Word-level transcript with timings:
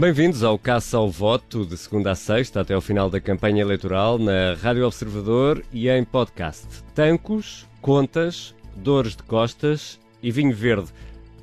Bem-vindos 0.00 0.42
ao 0.42 0.58
Caça 0.58 0.96
ao 0.96 1.10
Voto, 1.10 1.66
de 1.66 1.76
segunda 1.76 2.12
a 2.12 2.14
sexta, 2.14 2.62
até 2.62 2.72
ao 2.72 2.80
final 2.80 3.10
da 3.10 3.20
campanha 3.20 3.60
eleitoral, 3.60 4.18
na 4.18 4.54
Rádio 4.54 4.86
Observador 4.86 5.62
e 5.70 5.90
em 5.90 6.02
podcast. 6.04 6.66
Tancos, 6.94 7.68
contas, 7.82 8.54
dores 8.74 9.14
de 9.14 9.22
costas 9.22 10.00
e 10.22 10.30
vinho 10.30 10.54
verde. 10.54 10.88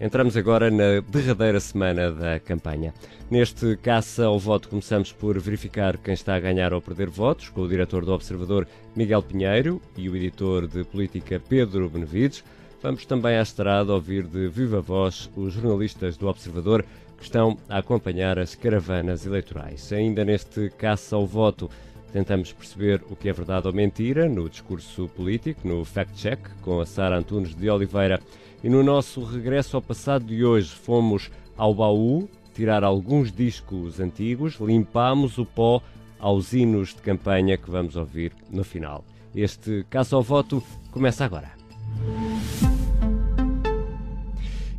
Entramos 0.02 0.36
agora 0.36 0.72
na 0.72 1.02
derradeira 1.08 1.60
semana 1.60 2.12
da 2.12 2.40
campanha. 2.40 2.96
Neste 3.30 3.78
caça 3.78 4.26
ao 4.26 4.40
voto, 4.40 4.70
começamos 4.70 5.12
por 5.12 5.38
verificar 5.40 5.96
quem 5.96 6.16
está 6.16 6.34
a 6.34 6.40
ganhar 6.40 6.74
ou 6.74 6.82
perder 6.82 7.12
votos, 7.12 7.50
com 7.50 7.62
o 7.62 7.70
diretor 7.70 8.04
do 8.04 8.12
Observador 8.12 8.68
Miguel 8.96 9.22
Pinheiro 9.22 9.80
e 9.96 10.10
o 10.10 10.16
editor 10.16 10.66
de 10.66 10.84
política 10.84 11.40
Pedro 11.48 11.88
Benevides. 11.92 12.44
Vamos 12.82 13.06
também 13.06 13.38
à 13.38 13.42
estrada 13.44 13.94
ouvir 13.94 14.24
de 14.24 14.48
viva 14.48 14.82
voz 14.82 15.30
os 15.36 15.54
jornalistas 15.54 16.18
do 16.18 16.28
Observador 16.28 16.84
que 17.18 17.24
estão 17.24 17.58
a 17.68 17.80
acompanhar 17.80 18.38
as 18.38 18.56
caravanas 18.56 19.26
eleitorais. 19.26 19.92
Ainda 19.92 20.24
neste 20.24 20.70
caça 20.78 21.16
ao 21.16 21.26
voto, 21.26 21.70
tentamos 22.14 22.54
perceber 22.54 23.04
o 23.10 23.16
que 23.16 23.30
é 23.30 23.34
verdade 23.34 23.68
ou 23.68 23.74
mentira 23.74 24.30
no 24.30 24.50
discurso 24.50 25.08
político, 25.10 25.68
no 25.68 25.84
fact-check, 25.84 26.40
com 26.62 26.80
a 26.80 26.86
Sara 26.86 27.18
Antunes 27.18 27.56
de 27.56 27.70
Oliveira. 27.70 28.20
E 28.64 28.70
no 28.70 28.84
nosso 28.84 29.24
regresso 29.24 29.76
ao 29.76 29.82
passado 29.82 30.26
de 30.26 30.44
hoje, 30.46 30.70
fomos 30.70 31.32
ao 31.58 31.74
baú 31.74 32.30
tirar 32.54 32.84
alguns 32.84 33.32
discos 33.32 34.00
antigos, 34.00 34.56
limpámos 34.60 35.38
o 35.38 35.46
pó 35.46 35.82
aos 36.20 36.54
hinos 36.54 36.90
de 36.90 37.02
campanha 37.02 37.58
que 37.58 37.70
vamos 37.70 37.96
ouvir 37.96 38.32
no 38.50 38.64
final. 38.64 39.04
Este 39.36 39.86
caça 39.90 40.16
ao 40.16 40.24
voto 40.24 40.64
começa 40.92 41.24
agora. 41.24 41.57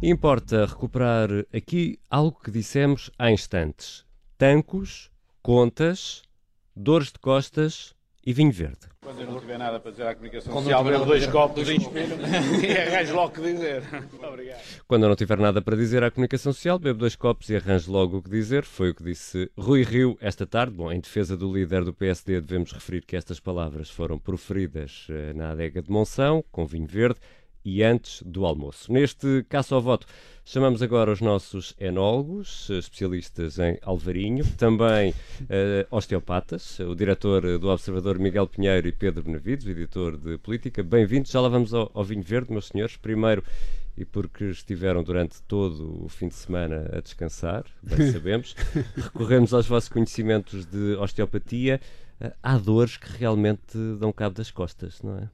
Importa 0.00 0.64
recuperar 0.64 1.28
aqui 1.52 1.98
algo 2.08 2.38
que 2.40 2.52
dissemos 2.52 3.10
há 3.18 3.32
instantes: 3.32 4.06
tancos, 4.38 5.10
contas, 5.42 6.22
dores 6.74 7.10
de 7.10 7.18
costas 7.18 7.96
e 8.24 8.32
vinho 8.32 8.52
verde. 8.52 8.86
Quando 9.00 9.22
eu 9.22 9.26
não 9.26 9.40
tiver 9.40 9.58
nada 9.58 9.80
para 9.80 9.90
dizer 9.90 10.06
à 10.06 10.14
comunicação 10.14 10.52
Quando 10.52 10.64
social, 10.66 10.84
bebo 10.84 11.04
dois 11.04 11.26
copos 11.26 11.66
e 12.62 12.78
arranjo 12.78 13.14
logo 13.16 13.28
o 13.28 13.32
que 13.32 13.40
dizer. 13.40 13.82
Obrigado. 14.22 14.60
Quando 14.86 15.02
eu 15.02 15.08
não 15.08 15.16
tiver 15.16 15.38
nada 15.38 15.60
para 15.60 15.74
dizer 15.74 16.04
à 16.04 16.10
comunicação 16.12 16.52
social, 16.52 16.78
bebo 16.78 17.00
dois 17.00 17.16
copos 17.16 17.50
e 17.50 17.56
arranjo 17.56 17.90
logo 17.90 18.18
o 18.18 18.22
que 18.22 18.30
dizer. 18.30 18.64
Foi 18.64 18.90
o 18.90 18.94
que 18.94 19.02
disse 19.02 19.50
Rui 19.58 19.82
Rio 19.82 20.16
esta 20.20 20.46
tarde. 20.46 20.74
Bom, 20.74 20.92
em 20.92 21.00
defesa 21.00 21.36
do 21.36 21.52
líder 21.52 21.82
do 21.84 21.92
PSD, 21.92 22.40
devemos 22.40 22.70
referir 22.70 23.04
que 23.04 23.16
estas 23.16 23.40
palavras 23.40 23.90
foram 23.90 24.16
proferidas 24.16 25.08
eh, 25.10 25.32
na 25.32 25.50
adega 25.50 25.82
de 25.82 25.90
Monção, 25.90 26.44
com 26.52 26.64
vinho 26.64 26.86
verde 26.86 27.18
e 27.68 27.82
antes 27.82 28.22
do 28.24 28.46
almoço. 28.46 28.90
Neste 28.90 29.44
caso 29.46 29.74
ao 29.74 29.82
voto, 29.82 30.06
chamamos 30.42 30.80
agora 30.80 31.12
os 31.12 31.20
nossos 31.20 31.74
enólogos, 31.78 32.70
especialistas 32.70 33.58
em 33.58 33.78
alvarinho, 33.82 34.42
também 34.56 35.10
uh, 35.10 35.86
osteopatas, 35.90 36.78
o 36.80 36.94
diretor 36.94 37.58
do 37.58 37.68
Observador 37.68 38.18
Miguel 38.18 38.46
Pinheiro 38.46 38.88
e 38.88 38.92
Pedro 38.92 39.22
Benavides, 39.22 39.66
o 39.66 39.70
editor 39.70 40.16
de 40.16 40.38
política. 40.38 40.82
Bem-vindos, 40.82 41.30
já 41.30 41.42
lá 41.42 41.48
vamos 41.50 41.74
ao, 41.74 41.90
ao 41.92 42.02
vinho 42.02 42.22
verde, 42.22 42.50
meus 42.50 42.68
senhores. 42.68 42.96
Primeiro, 42.96 43.44
e 43.98 44.04
porque 44.04 44.44
estiveram 44.44 45.02
durante 45.02 45.42
todo 45.42 46.02
o 46.02 46.08
fim 46.08 46.28
de 46.28 46.36
semana 46.36 46.88
a 46.96 47.00
descansar, 47.02 47.64
bem 47.82 48.08
sabemos, 48.12 48.56
recorremos 48.96 49.52
aos 49.52 49.66
vossos 49.66 49.90
conhecimentos 49.90 50.64
de 50.64 50.94
osteopatia. 50.94 51.82
Uh, 52.18 52.32
há 52.42 52.56
dores 52.56 52.96
que 52.96 53.12
realmente 53.18 53.76
dão 54.00 54.10
cabo 54.10 54.34
das 54.34 54.50
costas, 54.50 55.02
não 55.02 55.18
é? 55.18 55.28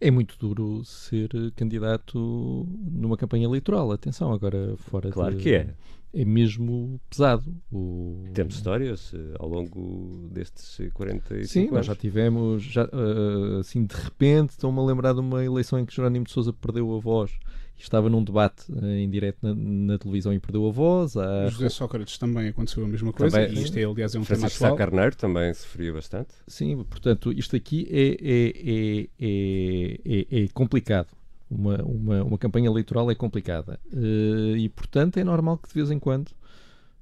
É 0.00 0.10
muito 0.10 0.36
duro 0.38 0.84
ser 0.84 1.28
candidato 1.56 2.66
numa 2.90 3.16
campanha 3.16 3.44
eleitoral, 3.44 3.90
atenção, 3.90 4.32
agora 4.32 4.76
fora 4.76 5.10
Claro 5.10 5.36
de, 5.36 5.42
que 5.42 5.54
é. 5.54 5.74
É 6.14 6.24
mesmo 6.24 6.98
pesado. 7.10 7.54
O... 7.70 8.24
Temos 8.32 8.54
histórias 8.54 9.12
ao 9.38 9.48
longo 9.48 10.28
destes 10.32 10.80
45 10.94 11.44
Sim, 11.46 11.60
anos. 11.60 11.72
nós 11.72 11.86
já 11.86 11.94
tivemos, 11.94 12.62
já, 12.62 12.84
uh, 12.84 13.58
assim, 13.60 13.84
de 13.84 13.94
repente, 13.94 14.50
estou-me 14.50 14.78
a 14.78 14.82
lembrar 14.82 15.12
de 15.12 15.20
uma 15.20 15.44
eleição 15.44 15.78
em 15.78 15.84
que 15.84 15.94
Jerónimo 15.94 16.24
de 16.24 16.32
Sousa 16.32 16.52
perdeu 16.52 16.94
a 16.96 16.98
voz 16.98 17.32
estava 17.78 18.08
num 18.10 18.22
debate 18.22 18.70
uh, 18.72 18.84
em 18.84 19.08
direto 19.08 19.38
na, 19.42 19.54
na, 19.54 19.98
televisão 19.98 20.32
e 20.32 20.38
perdeu 20.38 20.66
a 20.66 20.70
voz. 20.70 21.16
A... 21.16 21.48
José 21.48 21.68
Sócrates 21.68 22.18
também 22.18 22.48
aconteceu 22.48 22.84
a 22.84 22.88
mesma 22.88 23.12
coisa. 23.12 23.40
Também, 23.40 23.58
e 23.58 23.62
isto 23.62 23.76
é, 23.76 23.84
aliás, 23.84 24.14
é 24.14 24.18
um 24.18 24.24
Francisco 24.24 24.58
tema 24.58 24.74
atual. 24.74 24.78
Carneiro 24.78 25.16
também 25.16 25.54
sofria 25.54 25.92
bastante. 25.92 26.34
Sim, 26.46 26.84
portanto, 26.84 27.32
isto 27.32 27.54
aqui 27.54 27.86
é, 27.90 28.16
é, 28.20 29.08
é, 29.20 30.36
é, 30.40 30.44
é 30.44 30.48
complicado. 30.48 31.08
Uma, 31.50 31.82
uma, 31.82 32.24
uma 32.24 32.38
campanha 32.38 32.66
eleitoral 32.66 33.10
é 33.10 33.14
complicada. 33.14 33.80
Uh, 33.90 34.56
e, 34.56 34.68
portanto, 34.68 35.16
é 35.16 35.24
normal 35.24 35.56
que 35.58 35.68
de 35.68 35.74
vez 35.74 35.90
em 35.90 35.98
quando 35.98 36.36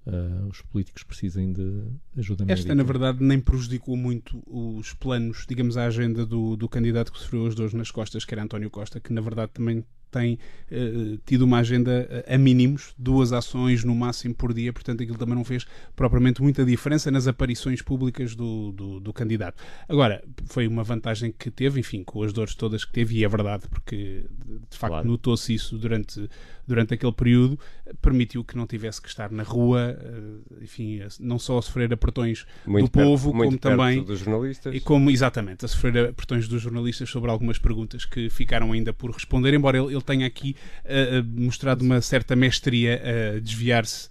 Uh, 0.07 0.47
os 0.47 0.63
políticos 0.63 1.03
precisem 1.03 1.53
de 1.53 1.83
ajuda 2.17 2.45
médica. 2.45 2.61
Esta, 2.61 2.75
na 2.77 2.85
verdade, 2.85 3.19
nem 3.21 3.41
prejudicou 3.41 3.97
muito 3.97 4.41
os 4.47 4.93
planos, 4.93 5.45
digamos, 5.49 5.77
a 5.77 5.85
agenda 5.85 6.25
do, 6.25 6.55
do 6.55 6.69
candidato 6.69 7.11
que 7.11 7.19
sofreu 7.19 7.43
os 7.43 7.57
dores 7.57 7.75
nas 7.75 7.91
costas, 7.91 8.25
que 8.25 8.33
era 8.33 8.45
António 8.45 8.71
Costa, 8.71 9.01
que 9.01 9.13
na 9.13 9.21
verdade 9.21 9.51
também 9.53 9.85
tem 10.11 10.39
uh, 10.71 11.19
tido 11.27 11.43
uma 11.43 11.59
agenda 11.59 12.07
eh, 12.11 12.35
a 12.35 12.39
mínimos, 12.39 12.95
duas 12.99 13.33
ações 13.33 13.85
no 13.85 13.95
máximo 13.95 14.35
por 14.35 14.53
dia, 14.55 14.73
portanto 14.73 15.03
aquilo 15.03 15.19
também 15.19 15.35
não 15.35 15.45
fez 15.45 15.67
propriamente 15.95 16.43
muita 16.43 16.65
diferença 16.65 17.11
nas 17.11 17.27
aparições 17.27 17.83
públicas 17.83 18.35
do, 18.35 18.73
do, 18.73 19.01
do 19.01 19.13
candidato. 19.13 19.63
Agora, 19.89 20.23
foi 20.47 20.67
uma 20.67 20.83
vantagem 20.83 21.35
que 21.37 21.51
teve, 21.51 21.81
enfim, 21.81 22.03
com 22.05 22.23
as 22.23 22.33
dores 22.33 22.55
todas 22.55 22.85
que 22.85 22.93
teve, 22.93 23.19
e 23.19 23.25
é 23.25 23.29
verdade, 23.29 23.67
porque 23.69 24.25
de 24.71 24.77
facto 24.77 24.93
claro. 24.93 25.09
notou-se 25.09 25.53
isso 25.53 25.77
durante, 25.77 26.29
durante 26.67 26.95
aquele 26.95 27.13
período, 27.13 27.59
permitiu 28.01 28.45
que 28.45 28.57
não 28.57 28.67
tivesse 28.67 29.01
que 29.01 29.09
estar 29.09 29.31
na 29.31 29.43
rua, 29.43 29.99
uh, 29.99 30.63
enfim, 30.63 31.01
não 31.21 31.39
só 31.39 31.59
a 31.59 31.63
sofrer 31.63 31.93
apertões 31.93 32.47
muito 32.67 32.87
do 32.87 32.91
povo, 32.91 33.33
perto, 33.33 33.45
como 33.45 33.59
também. 33.59 34.03
dos 34.03 34.21
jornalistas. 34.21 34.75
E 34.75 34.81
como, 34.81 35.11
exatamente, 35.11 35.65
a 35.65 35.69
sofrer 35.69 36.09
apertões 36.11 36.49
dos 36.49 36.63
jornalistas 36.63 37.11
sobre 37.11 37.31
algumas 37.31 37.59
perguntas 37.59 38.05
que 38.05 38.31
ficaram 38.31 38.73
ainda 38.73 38.93
por 38.93 39.11
responder, 39.11 39.55
embora 39.55 39.79
ele, 39.79 39.96
ele 39.97 40.05
tenha 40.05 40.27
aqui 40.27 40.57
uh, 40.85 41.41
mostrado 41.41 41.85
uma 41.85 42.01
certa 42.01 42.37
mestria 42.37 43.01
a 43.37 43.41
desviar-se, 43.41 44.09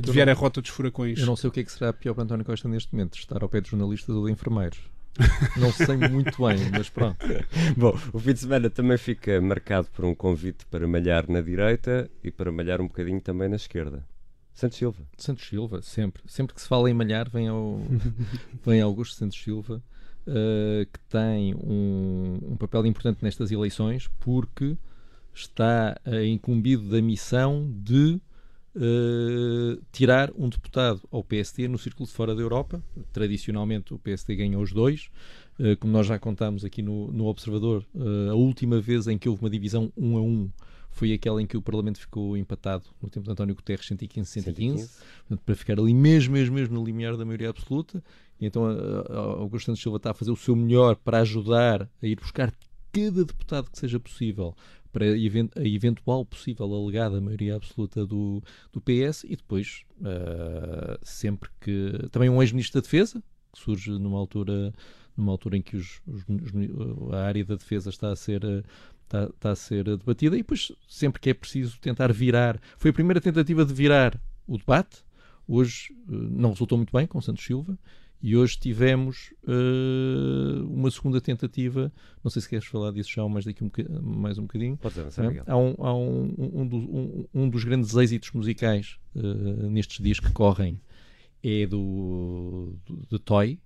desviar 0.00 0.26
não, 0.26 0.32
a 0.32 0.36
rota 0.36 0.60
dos 0.60 0.70
furacões. 0.70 1.18
Eu 1.18 1.26
não 1.26 1.36
sei 1.36 1.48
o 1.48 1.52
que 1.52 1.60
é 1.60 1.64
que 1.64 1.72
será 1.72 1.92
pior 1.92 2.14
para 2.14 2.24
António 2.24 2.44
Costa 2.44 2.68
neste 2.68 2.92
momento, 2.92 3.18
estar 3.18 3.42
ao 3.42 3.48
pé 3.48 3.60
de 3.60 3.70
jornalistas 3.70 4.14
ou 4.14 4.26
de 4.26 4.32
enfermeiros. 4.32 4.78
não 5.56 5.72
sei 5.72 5.96
muito 5.96 6.44
bem, 6.44 6.58
mas 6.72 6.88
pronto. 6.88 7.24
Bom, 7.76 7.96
o 8.12 8.18
fim 8.18 8.32
de 8.32 8.40
semana 8.40 8.68
também 8.68 8.98
fica 8.98 9.40
marcado 9.40 9.88
por 9.92 10.04
um 10.04 10.14
convite 10.14 10.66
para 10.66 10.86
malhar 10.88 11.30
na 11.30 11.40
direita 11.40 12.10
e 12.22 12.30
para 12.30 12.50
malhar 12.50 12.80
um 12.80 12.88
bocadinho 12.88 13.20
também 13.20 13.48
na 13.48 13.56
esquerda. 13.56 14.04
Santos 14.52 14.78
Silva. 14.78 15.02
Santos 15.16 15.46
Silva, 15.46 15.82
sempre. 15.82 16.22
Sempre 16.26 16.54
que 16.54 16.60
se 16.60 16.68
fala 16.68 16.90
em 16.90 16.94
malhar, 16.94 17.28
vem, 17.30 17.48
ao, 17.48 17.80
vem 18.64 18.80
Augusto 18.80 19.14
Santos 19.14 19.40
Silva 19.40 19.82
uh, 20.26 20.86
que 20.86 21.00
tem 21.08 21.54
um, 21.54 22.38
um, 22.52 22.56
papel 22.56 22.86
importante 22.86 23.22
nestas 23.22 23.50
eleições 23.50 24.08
porque 24.20 24.76
está 25.34 26.00
uh, 26.06 26.24
incumbido 26.24 26.88
da 26.88 27.02
missão 27.02 27.70
de 27.76 28.20
uh, 28.76 29.82
tirar 29.92 30.30
um 30.36 30.48
deputado 30.48 31.00
ao 31.10 31.24
PSD 31.24 31.66
no 31.68 31.78
círculo 31.78 32.06
de 32.06 32.12
fora 32.12 32.34
da 32.34 32.40
Europa. 32.40 32.82
Tradicionalmente 33.12 33.92
o 33.92 33.98
PSD 33.98 34.36
ganhou 34.36 34.62
os 34.62 34.72
dois. 34.72 35.10
Uh, 35.58 35.76
como 35.78 35.92
nós 35.92 36.06
já 36.06 36.18
contámos 36.18 36.64
aqui 36.64 36.82
no, 36.82 37.10
no 37.12 37.26
Observador, 37.26 37.84
a 38.30 38.34
última 38.34 38.80
vez 38.80 39.06
em 39.06 39.18
que 39.18 39.28
houve 39.28 39.42
uma 39.42 39.50
divisão 39.50 39.92
1 39.96 40.16
a 40.16 40.22
1 40.22 40.50
foi 40.90 41.12
aquela 41.12 41.42
em 41.42 41.46
que 41.46 41.56
o 41.56 41.62
Parlamento 41.62 41.98
ficou 41.98 42.36
empatado 42.36 42.84
no 43.02 43.10
tempo 43.10 43.26
de 43.26 43.32
António 43.32 43.52
Guterres 43.56 43.84
115-115, 43.88 44.88
para 45.44 45.56
ficar 45.56 45.80
ali 45.80 45.92
mesmo, 45.92 46.34
mesmo, 46.34 46.54
mesmo 46.54 46.76
no 46.76 46.84
limiar 46.84 47.16
da 47.16 47.24
maioria 47.24 47.50
absoluta. 47.50 48.00
E 48.40 48.46
então 48.46 48.64
Augusto 49.40 49.66
Santos 49.66 49.82
Silva 49.82 49.96
está 49.96 50.12
a 50.12 50.14
fazer 50.14 50.30
o 50.30 50.36
seu 50.36 50.54
melhor 50.54 50.94
para 50.94 51.18
ajudar 51.18 51.90
a 52.00 52.06
ir 52.06 52.14
buscar 52.14 52.54
cada 52.92 53.24
deputado 53.24 53.68
que 53.72 53.78
seja 53.78 53.98
possível 53.98 54.54
para 54.94 55.06
a 55.06 55.66
eventual 55.68 56.24
possível 56.24 56.72
alegada 56.72 57.20
maioria 57.20 57.56
absoluta 57.56 58.06
do, 58.06 58.40
do 58.72 58.80
PS 58.80 59.24
e 59.24 59.34
depois 59.34 59.82
uh, 60.00 60.96
sempre 61.02 61.50
que 61.60 62.08
também 62.12 62.30
um 62.30 62.40
ex-ministro 62.40 62.80
da 62.80 62.84
Defesa 62.84 63.20
que 63.52 63.58
surge 63.58 63.90
numa 63.90 64.16
altura 64.16 64.72
numa 65.16 65.32
altura 65.32 65.56
em 65.56 65.62
que 65.62 65.76
os, 65.76 66.00
os, 66.06 67.12
a 67.12 67.24
área 67.24 67.44
da 67.44 67.56
defesa 67.56 67.90
está 67.90 68.12
a 68.12 68.16
ser 68.16 68.64
está, 69.02 69.24
está, 69.24 69.50
a 69.50 69.56
ser 69.56 69.84
debatida 69.84 70.36
e 70.36 70.38
depois 70.38 70.72
sempre 70.88 71.20
que 71.20 71.30
é 71.30 71.34
preciso 71.34 71.78
tentar 71.80 72.12
virar 72.12 72.60
foi 72.78 72.90
a 72.90 72.94
primeira 72.94 73.20
tentativa 73.20 73.64
de 73.64 73.74
virar 73.74 74.20
o 74.46 74.56
debate 74.56 75.04
hoje 75.46 75.92
uh, 76.08 76.12
não 76.12 76.50
resultou 76.50 76.78
muito 76.78 76.96
bem 76.96 77.06
com 77.06 77.20
Santos 77.20 77.44
Silva 77.44 77.76
e 78.26 78.34
hoje 78.38 78.58
tivemos 78.58 79.34
uh, 79.42 80.66
uma 80.66 80.90
segunda 80.90 81.20
tentativa. 81.20 81.92
Não 82.22 82.30
sei 82.30 82.40
se 82.40 82.48
queres 82.48 82.64
falar 82.64 82.90
disso 82.90 83.10
já 83.14 83.28
mais, 83.28 83.44
daqui 83.44 83.62
um 83.62 83.70
mais 84.00 84.38
um 84.38 84.44
bocadinho. 84.44 84.78
Pode 84.78 84.94
ser, 84.94 85.24
é? 85.24 85.42
Há, 85.46 85.54
um, 85.54 85.74
há 85.76 85.94
um, 85.94 86.34
um, 86.38 86.66
do, 86.66 86.76
um, 86.78 87.28
um, 87.34 87.48
dos 87.50 87.64
grandes 87.64 87.94
êxitos 87.94 88.32
musicais 88.32 88.96
uh, 89.14 89.68
nestes 89.68 90.02
dias 90.02 90.20
que 90.20 90.32
correm 90.32 90.80
é 91.42 91.66
do, 91.66 92.74
do, 92.86 92.96
do 93.10 93.18
Toy. 93.18 93.58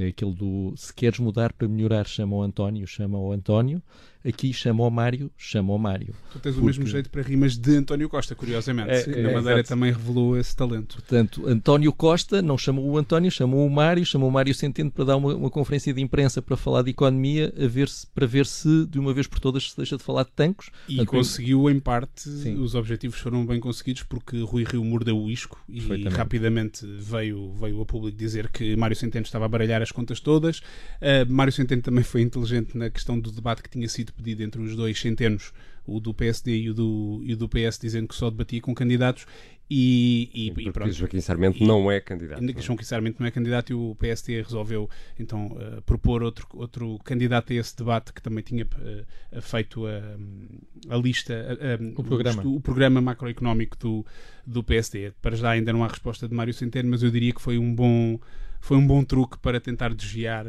É 0.00 0.08
aquele 0.08 0.34
do 0.34 0.74
Se 0.76 0.92
queres 0.92 1.20
mudar 1.20 1.52
para 1.52 1.68
melhorar, 1.68 2.08
chama 2.08 2.34
o 2.34 2.42
António, 2.42 2.88
chama 2.88 3.20
o 3.20 3.30
António. 3.30 3.80
Aqui 4.24 4.52
chama 4.52 4.84
o 4.84 4.90
Mário, 4.90 5.30
chama 5.36 5.72
o 5.72 5.78
Mário. 5.78 6.14
Tu 6.32 6.38
tens 6.38 6.56
o 6.56 6.64
mesmo 6.64 6.86
jeito 6.86 7.10
para 7.10 7.22
rimas 7.22 7.56
de 7.56 7.76
António 7.76 8.08
Costa, 8.08 8.34
curiosamente. 8.34 9.10
É, 9.10 9.22
Na 9.22 9.32
Madeira 9.32 9.62
também 9.62 9.92
revelou 9.92 10.36
esse 10.38 10.56
talento. 10.56 10.96
Portanto, 10.96 11.46
António 11.46 11.92
Costa 11.92 12.40
não 12.40 12.56
chamou 12.56 12.88
o 12.88 12.96
António, 12.96 13.30
chamou 13.30 13.66
o 13.66 13.70
Mário, 13.70 14.04
chamou 14.04 14.28
o 14.28 14.32
Mário 14.32 14.54
Centeno 14.54 14.90
para 14.90 15.04
dar 15.04 15.16
uma, 15.16 15.34
uma 15.34 15.50
conferência 15.50 15.92
de 15.92 16.00
imprensa 16.00 16.40
para 16.40 16.56
falar 16.56 16.82
de 16.82 16.90
economia, 16.90 17.52
ver 17.56 17.88
se, 17.88 18.06
para 18.06 18.26
ver 18.26 18.46
se 18.46 18.86
de 18.86 18.98
uma 18.98 19.12
vez 19.12 19.26
por 19.26 19.38
todas 19.38 19.70
se 19.70 19.76
deixa 19.76 19.96
de 19.96 20.02
falar 20.02 20.24
de 20.24 20.32
tancos. 20.32 20.70
E 20.88 21.04
conseguiu, 21.04 21.68
em 21.68 21.78
parte, 21.78 22.28
Sim. 22.28 22.58
os 22.58 22.74
objetivos 22.74 23.18
foram 23.18 23.44
bem 23.44 23.60
conseguidos 23.60 24.02
porque 24.02 24.40
Rui 24.40 24.64
Rio 24.64 24.84
mordeu 24.84 25.18
o 25.18 25.30
isco 25.30 25.62
e 25.68 25.80
rapidamente 26.08 26.86
veio, 26.86 27.52
veio 27.52 27.80
a 27.80 27.86
público 27.86 28.16
dizer 28.16 28.48
que 28.48 28.74
Mário 28.76 28.96
Centeno 28.96 29.24
estava 29.24 29.44
a 29.44 29.48
baralhar 29.48 29.82
as 29.82 29.92
contas 29.92 30.20
todas. 30.20 30.58
Uh, 30.58 31.30
Mário 31.30 31.52
Centeno 31.52 31.82
também 31.82 32.02
foi 32.02 32.22
inteligente 32.22 32.76
na 32.76 32.88
questão 32.88 33.18
do 33.18 33.30
debate 33.30 33.62
que 33.62 33.68
tinha 33.68 33.88
sido 33.88 34.13
pedido 34.16 34.42
entre 34.42 34.60
os 34.60 34.76
dois 34.76 35.00
centenos, 35.00 35.52
o 35.86 36.00
do 36.00 36.14
PSD 36.14 36.56
e 36.56 36.70
o 36.70 36.74
do, 36.74 37.20
e 37.24 37.34
o 37.34 37.36
do 37.36 37.48
PS, 37.48 37.78
dizendo 37.78 38.08
que 38.08 38.14
só 38.14 38.30
debatia 38.30 38.60
com 38.60 38.74
candidatos 38.74 39.26
e, 39.68 40.30
e, 40.34 40.68
e 40.68 40.72
pronto. 40.72 40.92
Joaquim 40.92 41.20
Sarmento 41.20 41.62
e, 41.62 41.66
não 41.66 41.90
é 41.90 41.98
candidato. 42.00 42.38
Ainda 42.38 42.52
que 42.52 42.60
Joaquim 42.60 42.84
Sarmento 42.84 43.16
não 43.18 43.26
é 43.26 43.30
candidato 43.30 43.70
e 43.70 43.74
o 43.74 43.96
PSD 43.98 44.42
resolveu 44.42 44.88
então 45.18 45.46
uh, 45.46 45.80
propor 45.82 46.22
outro, 46.22 46.46
outro 46.52 46.98
candidato 47.02 47.52
a 47.52 47.56
esse 47.56 47.74
debate 47.76 48.12
que 48.12 48.20
também 48.20 48.44
tinha 48.44 48.64
uh, 48.64 49.40
feito 49.40 49.86
a, 49.86 50.94
a 50.94 50.96
lista, 50.98 51.34
uh, 51.34 52.00
o, 52.00 52.04
programa. 52.04 52.42
O, 52.42 52.56
o, 52.56 52.60
programa 52.60 53.00
macroeconómico 53.00 53.76
do, 53.78 54.06
do 54.46 54.62
PSD. 54.62 55.12
Para 55.22 55.34
já 55.34 55.50
ainda 55.50 55.72
não 55.72 55.82
há 55.82 55.88
resposta 55.88 56.28
de 56.28 56.34
Mário 56.34 56.52
Centeno, 56.52 56.90
mas 56.90 57.02
eu 57.02 57.10
diria 57.10 57.32
que 57.32 57.40
foi 57.40 57.56
um 57.56 57.74
bom 57.74 58.18
foi 58.64 58.78
um 58.78 58.86
bom 58.86 59.04
truque 59.04 59.38
para 59.40 59.60
tentar 59.60 59.92
desviar 59.92 60.46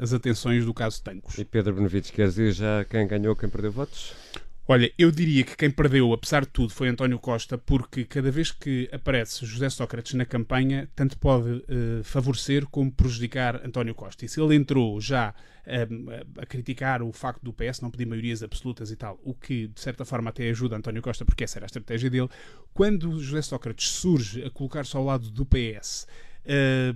as 0.00 0.14
atenções 0.14 0.64
do 0.64 0.72
caso 0.72 1.02
Tancos. 1.02 1.36
E 1.36 1.44
Pedro 1.44 1.74
Benevides, 1.74 2.10
quer 2.10 2.26
dizer 2.26 2.52
já 2.52 2.86
quem 2.86 3.06
ganhou, 3.06 3.36
quem 3.36 3.50
perdeu 3.50 3.70
votos? 3.70 4.14
Olha, 4.66 4.90
eu 4.96 5.10
diria 5.10 5.44
que 5.44 5.54
quem 5.54 5.70
perdeu, 5.70 6.10
apesar 6.14 6.46
de 6.46 6.48
tudo, 6.48 6.72
foi 6.72 6.88
António 6.88 7.18
Costa, 7.18 7.58
porque 7.58 8.06
cada 8.06 8.30
vez 8.30 8.50
que 8.50 8.88
aparece 8.90 9.44
José 9.44 9.68
Sócrates 9.68 10.14
na 10.14 10.24
campanha, 10.24 10.88
tanto 10.96 11.18
pode 11.18 11.50
uh, 11.50 12.02
favorecer 12.02 12.64
como 12.66 12.90
prejudicar 12.90 13.60
António 13.66 13.94
Costa. 13.94 14.24
E 14.24 14.28
se 14.28 14.40
ele 14.40 14.54
entrou 14.54 14.98
já 14.98 15.34
uh, 15.66 16.40
a 16.40 16.46
criticar 16.46 17.02
o 17.02 17.12
facto 17.12 17.42
do 17.42 17.52
PS 17.52 17.82
não 17.82 17.90
pedir 17.90 18.06
maiorias 18.06 18.42
absolutas 18.42 18.90
e 18.90 18.96
tal, 18.96 19.20
o 19.22 19.34
que 19.34 19.66
de 19.66 19.80
certa 19.80 20.06
forma 20.06 20.30
até 20.30 20.48
ajuda 20.48 20.76
António 20.76 21.02
Costa, 21.02 21.26
porque 21.26 21.44
essa 21.44 21.58
era 21.58 21.66
a 21.66 21.68
estratégia 21.68 22.08
dele, 22.08 22.28
quando 22.72 23.20
José 23.20 23.42
Sócrates 23.42 23.86
surge 23.86 24.42
a 24.44 24.50
colocar-se 24.50 24.96
ao 24.96 25.04
lado 25.04 25.30
do 25.30 25.44
PS. 25.44 26.06
Eh, 26.44 26.94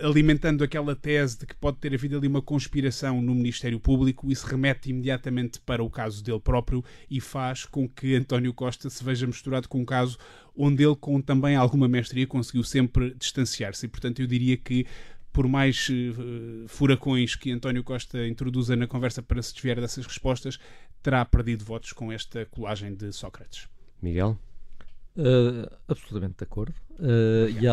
alimentando 0.00 0.64
aquela 0.64 0.94
tese 0.94 1.38
de 1.38 1.46
que 1.46 1.54
pode 1.54 1.78
ter 1.78 1.94
havido 1.94 2.16
ali 2.16 2.26
uma 2.26 2.42
conspiração 2.42 3.20
no 3.20 3.34
Ministério 3.34 3.78
Público, 3.80 4.30
isso 4.30 4.46
remete 4.46 4.90
imediatamente 4.90 5.60
para 5.60 5.82
o 5.82 5.90
caso 5.90 6.22
dele 6.22 6.40
próprio 6.40 6.84
e 7.10 7.20
faz 7.20 7.64
com 7.64 7.88
que 7.88 8.14
António 8.14 8.52
Costa 8.52 8.88
se 8.90 9.02
veja 9.02 9.26
misturado 9.26 9.68
com 9.68 9.80
um 9.80 9.84
caso 9.84 10.18
onde 10.56 10.84
ele, 10.84 10.96
com 10.96 11.20
também 11.20 11.56
alguma 11.56 11.88
mestria, 11.88 12.26
conseguiu 12.26 12.62
sempre 12.62 13.14
distanciar-se. 13.14 13.86
E, 13.86 13.88
portanto, 13.88 14.20
eu 14.20 14.26
diria 14.26 14.56
que 14.56 14.86
por 15.32 15.48
mais 15.48 15.88
uh, 15.88 16.68
furacões 16.68 17.34
que 17.34 17.50
António 17.50 17.82
Costa 17.82 18.26
introduza 18.26 18.76
na 18.76 18.86
conversa 18.86 19.20
para 19.20 19.42
se 19.42 19.52
desviar 19.52 19.80
dessas 19.80 20.06
respostas, 20.06 20.60
terá 21.02 21.24
perdido 21.24 21.64
votos 21.64 21.92
com 21.92 22.12
esta 22.12 22.46
colagem 22.46 22.94
de 22.94 23.12
Sócrates. 23.12 23.68
Miguel? 24.00 24.38
Uh, 25.16 25.70
absolutamente 25.86 26.34
de 26.38 26.44
acordo. 26.44 26.74
Uh, 26.98 27.48
e, 27.50 27.66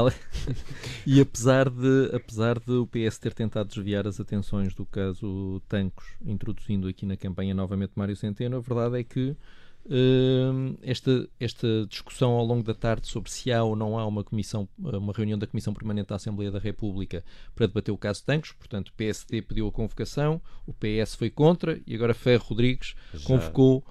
e, 1.17 1.21
apesar, 1.21 1.69
de, 1.69 2.11
apesar 2.13 2.59
de 2.59 2.71
o 2.71 2.87
PS 2.87 3.17
ter 3.17 3.33
tentado 3.33 3.69
desviar 3.69 4.05
as 4.05 4.19
atenções 4.19 4.75
do 4.75 4.85
caso 4.85 5.59
Tancos, 5.67 6.05
introduzindo 6.23 6.87
aqui 6.87 7.05
na 7.05 7.17
campanha 7.17 7.55
novamente 7.55 7.93
Mário 7.95 8.15
Centeno, 8.15 8.57
a 8.57 8.59
verdade 8.59 8.99
é 8.99 9.03
que 9.03 9.35
uh, 9.85 10.77
esta, 10.83 11.27
esta 11.39 11.67
discussão 11.87 12.31
ao 12.33 12.45
longo 12.45 12.63
da 12.63 12.75
tarde 12.75 13.07
sobre 13.07 13.31
se 13.31 13.51
há 13.51 13.63
ou 13.63 13.75
não 13.75 13.97
há 13.97 14.05
uma 14.05 14.23
comissão, 14.23 14.69
uma 14.77 15.11
reunião 15.11 15.39
da 15.39 15.47
Comissão 15.47 15.73
Permanente 15.73 16.09
da 16.09 16.17
Assembleia 16.17 16.51
da 16.51 16.59
República 16.59 17.23
para 17.55 17.65
debater 17.65 17.91
o 17.91 17.97
caso 17.97 18.23
Tancos, 18.23 18.51
portanto 18.51 18.89
o 18.89 18.93
PSD 18.93 19.41
pediu 19.41 19.67
a 19.67 19.71
convocação, 19.71 20.39
o 20.67 20.73
PS 20.73 21.15
foi 21.15 21.31
contra 21.31 21.81
e 21.87 21.95
agora 21.95 22.13
Ferro 22.13 22.45
Rodrigues 22.49 22.93
Já 23.13 23.25
convocou 23.25 23.83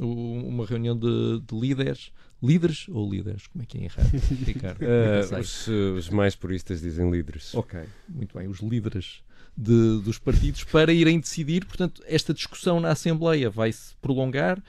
um, 0.00 0.48
uma 0.48 0.64
reunião 0.64 0.96
de, 0.96 1.40
de 1.40 1.58
líderes 1.58 2.10
Líderes 2.44 2.86
ou 2.88 3.10
líderes? 3.10 3.46
Como 3.46 3.62
é 3.62 3.66
que 3.66 3.78
é 3.78 3.84
errado, 3.84 4.10
Ricardo? 4.44 4.82
Uh, 4.82 5.38
os, 5.40 5.68
os, 5.68 6.10
mais 6.10 6.34
puristas 6.34 6.80
dizem 6.80 7.10
líderes. 7.10 7.54
Ok, 7.54 7.80
muito 8.08 8.36
bem. 8.36 8.48
Os 8.48 8.60
líderes 8.60 9.22
de, 9.56 10.00
dos 10.02 10.18
partidos 10.18 10.64
para 10.64 10.92
irem 10.92 11.20
decidir. 11.20 11.64
Portanto, 11.64 12.02
esta 12.06 12.34
discussão 12.34 12.80
na 12.80 12.90
Assembleia 12.90 13.48
vai 13.48 13.72
se 13.72 13.94
prolongar 13.96 14.62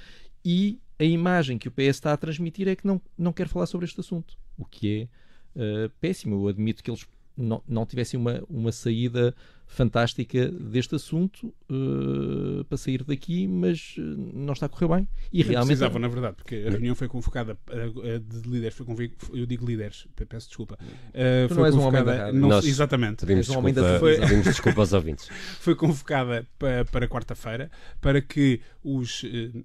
e 0.44 0.80
a 0.98 1.04
imagem 1.04 1.58
que 1.58 1.68
o 1.68 1.72
PS 1.72 1.98
está 1.98 2.14
a 2.14 2.18
transmitir 2.18 2.68
é 2.68 2.76
que 2.76 2.88
não, 2.88 3.02
não 3.18 3.34
quer 3.34 3.48
falar 3.48 3.66
sobre 3.66 3.86
este 3.86 4.00
assunto. 4.00 4.38
O 4.58 4.66
que 4.66 5.10
é 5.56 5.86
uh, 5.86 5.90
péssimo. 6.00 6.36
Eu 6.36 6.48
admito 6.48 6.84
que 6.84 6.90
eles 6.90 7.06
não, 7.36 7.62
não 7.68 7.86
tivessem 7.86 8.20
uma, 8.20 8.42
uma 8.50 8.72
saída 8.72 9.36
fantástica 9.68 10.48
deste 10.50 10.96
assunto 10.96 11.54
uh, 11.70 12.64
para 12.66 12.78
sair 12.78 13.04
daqui, 13.04 13.48
mas 13.48 13.96
uh, 13.98 14.02
não 14.34 14.54
está 14.54 14.68
a 14.68 14.70
correr 14.70 14.88
bem. 14.88 15.08
E 15.34 15.44
não 15.44 15.50
realmente 15.50 15.68
precisavam, 15.68 16.00
na 16.00 16.08
verdade, 16.08 16.36
porque 16.36 16.56
a 16.68 16.72
reunião 16.72 16.96
foi 16.96 17.08
convocada 17.08 17.58
uh, 17.70 18.20
de 18.20 18.50
líderes, 18.50 18.76
foi 18.76 18.86
conv... 18.86 19.00
eu 19.34 19.46
digo 19.46 19.66
líderes, 19.66 20.08
peço 20.30 20.48
desculpa. 20.48 20.78
Uh, 21.10 21.48
tu 21.48 21.56
não 21.56 21.66
és 21.66 21.76
um 21.76 21.82
homem 21.82 22.04
da 22.04 22.32
não, 22.32 22.50
Nós 22.50 22.66
exatamente. 22.66 23.26
Pedimos 23.26 23.50
um 23.50 23.62
desculpa, 23.64 24.00
foi... 24.00 24.42
desculpa 24.42 24.82
aos 24.82 24.94
ouvintes. 24.94 25.30
foi 25.60 25.76
convocada 25.76 26.48
para, 26.58 26.86
para 26.86 27.08
quarta-feira 27.08 27.70
para 28.00 28.22
que 28.22 28.62
os 28.84 29.24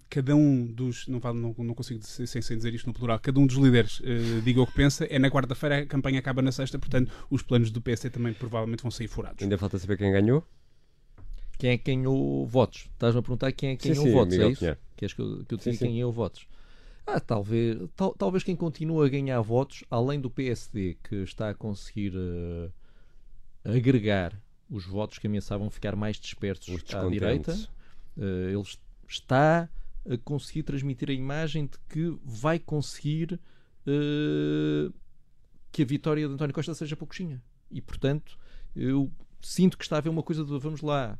cada 0.09 0.35
um 0.35 0.67
dos 0.67 1.07
não, 1.07 1.21
não, 1.35 1.55
não 1.59 1.75
consigo 1.75 2.03
sem, 2.03 2.41
sem 2.41 2.57
dizer 2.57 2.75
isto 2.75 2.87
no 2.87 2.95
plural, 2.95 3.19
cada 3.21 3.39
um 3.39 3.47
dos 3.47 3.57
líderes 3.57 4.01
diga 4.43 4.63
o 4.63 4.67
que 4.67 4.73
pensa, 4.73 5.05
é 5.11 5.19
na 5.19 5.31
quarta-feira, 5.31 5.81
a 5.81 5.87
campanha 5.87 6.19
acaba 6.19 6.41
na 6.41 6.51
sexta, 6.51 6.79
portanto 6.79 7.13
os 7.31 7.43
planos 7.43 7.71
do 7.71 7.81
PSD 7.83 8.09
também 8.09 8.33
provavelmente 8.33 8.83
vão 8.83 8.91
sair 8.91 9.09
furados. 9.09 9.43
Ainda 9.43 9.59
falta 9.59 9.79
saber 9.79 9.90
quem 9.97 10.13
ganhou? 10.13 10.45
Quem 11.59 11.71
é 11.71 11.79
que 11.79 11.95
ganhou 11.95 12.47
votos? 12.47 12.89
Estás-me 12.93 13.21
a 13.21 13.23
perguntar 13.23 13.53
quem 13.53 13.71
é 13.71 13.77
que 13.77 13.89
ganhou 13.89 14.11
votos, 14.11 14.39
é 14.39 14.49
isso? 14.49 14.77
Queres 14.97 15.13
que 15.15 15.21
eu, 15.21 15.45
que 15.45 15.55
eu 15.55 15.59
te 15.59 15.71
diga 15.71 15.79
quem 15.85 15.95
ganhou 15.95 16.13
votos? 16.13 16.47
Ah, 17.07 17.21
talvez, 17.21 17.77
tal, 17.97 18.15
talvez 18.15 18.45
quem 18.45 18.55
continua 18.55 19.07
a 19.07 19.09
ganhar 19.09 19.41
votos, 19.41 19.85
além 19.91 20.21
do 20.21 20.31
PSD, 20.31 20.97
que 21.03 21.17
está 21.17 21.51
a 21.51 21.55
conseguir 21.55 22.15
uh, 22.15 22.73
agregar 23.65 24.41
os 24.71 24.87
votos 24.87 25.19
que 25.19 25.27
ameaçavam 25.27 25.69
ficar 25.71 25.97
mais 25.97 26.17
dispersos 26.17 26.83
à 26.95 27.09
direita, 27.09 27.53
uh, 28.17 28.23
ele 28.23 28.63
está 29.09 29.69
a 30.09 30.17
conseguir 30.19 30.63
transmitir 30.63 31.11
a 31.11 31.13
imagem 31.13 31.67
de 31.67 31.79
que 31.89 32.17
vai 32.25 32.59
conseguir 32.59 33.41
uh, 33.87 34.95
que 35.73 35.83
a 35.83 35.85
vitória 35.85 36.27
de 36.27 36.33
António 36.33 36.55
Costa 36.55 36.75
seja 36.75 36.97
pouquinha. 36.97 37.43
E, 37.71 37.81
portanto, 37.81 38.39
eu 38.75 39.11
sinto 39.41 39.77
que 39.79 39.85
está 39.85 39.97
a 39.97 39.99
haver 39.99 40.11
uma 40.11 40.23
coisa 40.23 40.45
de 40.45 40.59
vamos 40.59 40.81
lá 40.81 41.19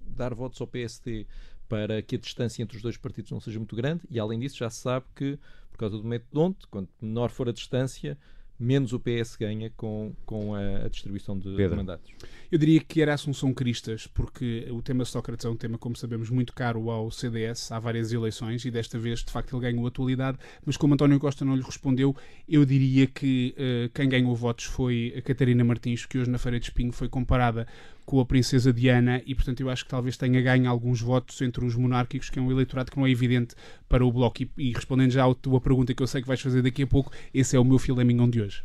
dar 0.00 0.34
votos 0.34 0.60
ao 0.60 0.66
PSD 0.66 1.26
para 1.68 2.02
que 2.02 2.16
a 2.16 2.18
distância 2.18 2.62
entre 2.62 2.76
os 2.76 2.82
dois 2.82 2.96
partidos 2.96 3.30
não 3.30 3.40
seja 3.40 3.58
muito 3.58 3.74
grande 3.74 4.02
e 4.10 4.18
além 4.18 4.38
disso 4.38 4.58
já 4.58 4.68
se 4.68 4.80
sabe 4.80 5.06
que 5.14 5.38
por 5.72 5.78
causa 5.78 5.98
do 5.98 6.04
método 6.04 6.30
Donte, 6.32 6.66
quanto 6.68 6.90
menor 7.00 7.30
for 7.30 7.48
a 7.48 7.52
distância 7.52 8.18
menos 8.58 8.92
o 8.92 9.00
PS 9.00 9.36
ganha 9.36 9.70
com, 9.76 10.12
com 10.24 10.54
a, 10.54 10.84
a 10.84 10.88
distribuição 10.88 11.38
de, 11.38 11.56
de, 11.56 11.68
mandatos. 11.68 12.10
Eu 12.50 12.58
diria 12.58 12.80
que 12.80 13.02
era 13.02 13.14
Assunção 13.14 13.52
Cristas, 13.52 14.06
porque 14.06 14.66
o 14.70 14.80
tema 14.80 15.04
Sócrates 15.04 15.44
é 15.44 15.48
um 15.48 15.56
tema, 15.56 15.76
como 15.76 15.96
sabemos, 15.96 16.30
muito 16.30 16.52
caro 16.52 16.90
ao 16.90 17.10
CDS. 17.10 17.72
Há 17.72 17.78
várias 17.78 18.12
eleições 18.12 18.64
e 18.64 18.70
desta 18.70 18.98
vez, 18.98 19.24
de 19.24 19.30
facto, 19.30 19.56
ele 19.56 19.62
ganhou 19.62 19.86
atualidade. 19.86 20.38
Mas 20.64 20.76
como 20.76 20.94
António 20.94 21.18
Costa 21.18 21.44
não 21.44 21.56
lhe 21.56 21.62
respondeu, 21.62 22.14
eu 22.48 22.64
diria 22.64 23.06
que 23.06 23.54
uh, 23.56 23.90
quem 23.92 24.08
ganhou 24.08 24.34
votos 24.34 24.66
foi 24.66 25.12
a 25.16 25.22
Catarina 25.22 25.64
Martins, 25.64 26.06
que 26.06 26.18
hoje 26.18 26.30
na 26.30 26.38
Feira 26.38 26.60
de 26.60 26.66
Espinho 26.66 26.92
foi 26.92 27.08
comparada 27.08 27.66
com 28.04 28.20
a 28.20 28.26
princesa 28.26 28.72
Diana 28.72 29.22
e, 29.26 29.34
portanto, 29.34 29.60
eu 29.60 29.70
acho 29.70 29.84
que 29.84 29.90
talvez 29.90 30.16
tenha 30.16 30.40
ganho 30.40 30.68
alguns 30.68 31.00
votos 31.00 31.40
entre 31.40 31.64
os 31.64 31.74
monárquicos, 31.74 32.30
que 32.30 32.38
é 32.38 32.42
um 32.42 32.50
eleitorado 32.50 32.90
que 32.90 32.98
não 32.98 33.06
é 33.06 33.10
evidente 33.10 33.54
para 33.88 34.04
o 34.04 34.12
Bloco. 34.12 34.42
E, 34.42 34.50
e 34.58 34.72
respondendo 34.72 35.10
já 35.10 35.24
à 35.24 35.34
tua 35.34 35.60
pergunta 35.60 35.94
que 35.94 36.02
eu 36.02 36.06
sei 36.06 36.20
que 36.20 36.28
vais 36.28 36.40
fazer 36.40 36.62
daqui 36.62 36.82
a 36.82 36.86
pouco, 36.86 37.10
esse 37.32 37.56
é 37.56 37.60
o 37.60 37.64
meu 37.64 37.78
filé 37.78 38.04
mignon 38.04 38.28
de 38.28 38.42
hoje. 38.42 38.62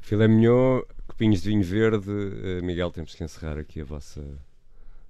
Filé 0.00 0.28
mignon, 0.28 0.82
copinhos 1.06 1.42
de 1.42 1.50
vinho 1.50 1.62
verde. 1.62 2.10
Uh, 2.10 2.64
Miguel, 2.64 2.90
temos 2.90 3.14
que 3.14 3.24
encerrar 3.24 3.58
aqui 3.58 3.80
a 3.80 3.84
vossa... 3.84 4.22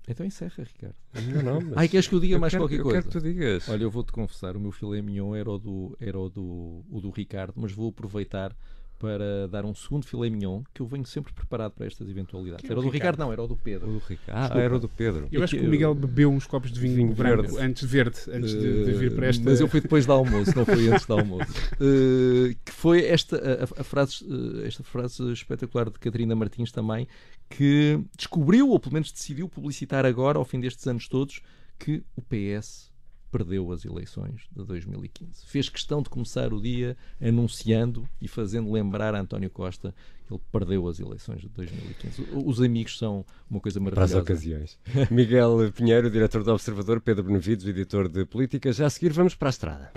Então 0.08 0.26
encerra, 0.26 0.64
Ricardo. 0.64 0.96
Não, 1.14 1.42
não, 1.42 1.60
mas... 1.60 1.78
Ai, 1.78 1.88
queres 1.88 2.08
que 2.08 2.14
eu 2.14 2.18
diga 2.20 2.34
eu 2.34 2.40
mais 2.40 2.52
quero, 2.52 2.64
qualquer 2.64 2.82
coisa? 2.82 2.98
Eu 2.98 3.02
quero 3.02 3.12
que 3.12 3.20
tu 3.20 3.22
digas. 3.22 3.68
Olha, 3.68 3.84
eu 3.84 3.90
vou-te 3.90 4.10
confessar, 4.10 4.56
o 4.56 4.60
meu 4.60 4.72
filé 4.72 5.00
mignon 5.00 5.34
era 5.34 5.48
o 5.48 5.58
do, 5.58 5.96
era 6.00 6.18
o 6.18 6.28
do, 6.28 6.84
o 6.90 7.00
do 7.00 7.10
Ricardo, 7.10 7.54
mas 7.56 7.70
vou 7.70 7.90
aproveitar 7.90 8.52
para 9.02 9.48
dar 9.48 9.64
um 9.64 9.74
segundo 9.74 10.06
filé 10.06 10.30
mignon 10.30 10.62
que 10.72 10.80
eu 10.80 10.86
venho 10.86 11.04
sempre 11.04 11.32
preparado 11.32 11.72
para 11.72 11.86
estas 11.86 12.08
eventualidades. 12.08 12.70
Era 12.70 12.78
o 12.78 12.82
do 12.84 12.88
Ricardo? 12.88 13.18
não, 13.18 13.32
era 13.32 13.42
o 13.42 13.48
do 13.48 13.56
Pedro. 13.56 13.90
O 13.90 13.92
do 13.94 13.98
Ricardo. 13.98 14.56
Ah, 14.56 14.60
era 14.60 14.76
o 14.76 14.78
do 14.78 14.88
Pedro. 14.88 15.26
Eu 15.32 15.42
acho 15.42 15.56
que 15.56 15.66
o 15.66 15.68
Miguel 15.68 15.92
bebeu 15.92 16.30
uns 16.30 16.46
copos 16.46 16.70
de 16.70 16.78
vinho, 16.78 16.94
vinho 16.94 17.12
branco 17.12 17.42
verde. 17.42 17.58
antes 17.58 17.82
verde, 17.82 18.20
antes 18.32 18.52
de, 18.52 18.84
de, 18.84 18.92
vir 18.92 19.12
para 19.12 19.26
esta. 19.26 19.42
Mas 19.42 19.60
eu 19.60 19.66
fui 19.66 19.80
depois 19.80 20.06
do 20.06 20.12
almoço, 20.12 20.56
não 20.56 20.64
foi 20.64 20.88
antes 20.88 21.04
do 21.04 21.14
almoço. 21.14 21.50
Uh, 21.80 22.54
que 22.64 22.70
foi 22.70 23.04
esta 23.04 23.36
a, 23.36 23.80
a 23.80 23.84
frase, 23.84 24.24
uh, 24.24 24.64
esta 24.64 24.84
frase 24.84 25.32
espetacular 25.32 25.90
de 25.90 25.98
Catarina 25.98 26.36
Martins 26.36 26.70
também, 26.70 27.08
que 27.50 28.00
descobriu, 28.16 28.68
ou 28.68 28.78
pelo 28.78 28.92
menos 28.92 29.10
decidiu 29.10 29.48
publicitar 29.48 30.06
agora, 30.06 30.38
ao 30.38 30.44
fim 30.44 30.60
destes 30.60 30.86
anos 30.86 31.08
todos, 31.08 31.42
que 31.76 32.04
o 32.14 32.22
PS 32.22 32.91
perdeu 33.32 33.72
as 33.72 33.84
eleições 33.84 34.42
de 34.54 34.62
2015. 34.62 35.46
Fez 35.46 35.70
questão 35.70 36.02
de 36.02 36.10
começar 36.10 36.52
o 36.52 36.60
dia 36.60 36.96
anunciando 37.20 38.06
e 38.20 38.28
fazendo 38.28 38.70
lembrar 38.70 39.14
a 39.14 39.20
António 39.20 39.48
Costa 39.48 39.94
que 40.26 40.34
ele 40.34 40.40
perdeu 40.52 40.86
as 40.86 41.00
eleições 41.00 41.40
de 41.40 41.48
2015. 41.48 42.28
Os 42.44 42.60
amigos 42.60 42.98
são 42.98 43.24
uma 43.50 43.58
coisa 43.58 43.80
maravilhosa. 43.80 44.12
Para 44.12 44.20
as 44.20 44.22
ocasiões. 44.22 44.78
Miguel 45.10 45.72
Pinheiro, 45.72 46.10
diretor 46.10 46.44
do 46.44 46.52
Observador, 46.52 47.00
Pedro 47.00 47.24
Benevides, 47.24 47.66
editor 47.66 48.08
de 48.08 48.26
Política. 48.26 48.70
Já 48.70 48.86
a 48.86 48.90
seguir 48.90 49.12
vamos 49.12 49.34
para 49.34 49.48
a 49.48 49.50
estrada. 49.50 49.92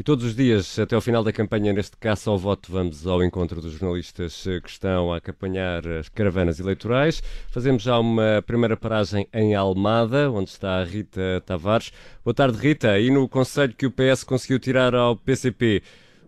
E 0.00 0.02
todos 0.02 0.24
os 0.24 0.34
dias, 0.34 0.78
até 0.78 0.94
ao 0.94 1.02
final 1.02 1.22
da 1.22 1.30
campanha, 1.30 1.74
neste 1.74 1.94
caso 1.98 2.30
ao 2.30 2.38
voto, 2.38 2.72
vamos 2.72 3.06
ao 3.06 3.22
encontro 3.22 3.60
dos 3.60 3.72
jornalistas 3.72 4.46
eh, 4.46 4.58
que 4.58 4.70
estão 4.70 5.12
a 5.12 5.18
acompanhar 5.18 5.86
as 5.86 6.08
caravanas 6.08 6.58
eleitorais. 6.58 7.22
Fazemos 7.50 7.82
já 7.82 7.98
uma 7.98 8.42
primeira 8.46 8.78
paragem 8.78 9.28
em 9.30 9.54
Almada, 9.54 10.30
onde 10.30 10.48
está 10.48 10.80
a 10.80 10.84
Rita 10.84 11.42
Tavares. 11.44 11.92
Boa 12.24 12.32
tarde, 12.32 12.56
Rita. 12.56 12.98
E 12.98 13.10
no 13.10 13.28
conselho 13.28 13.74
que 13.74 13.84
o 13.84 13.90
PS 13.90 14.24
conseguiu 14.24 14.58
tirar 14.58 14.94
ao 14.94 15.14
PCP, 15.14 15.82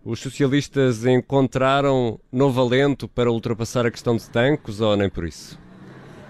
os 0.05 0.19
socialistas 0.19 1.03
encontraram 1.03 2.19
novo 2.31 2.61
alento 2.61 3.07
para 3.07 3.31
ultrapassar 3.31 3.87
a 3.87 3.91
questão 3.91 4.15
de 4.15 4.29
tanques 4.29 4.81
ou 4.81 4.95
nem 4.95 5.09
por 5.09 5.25
isso? 5.25 5.57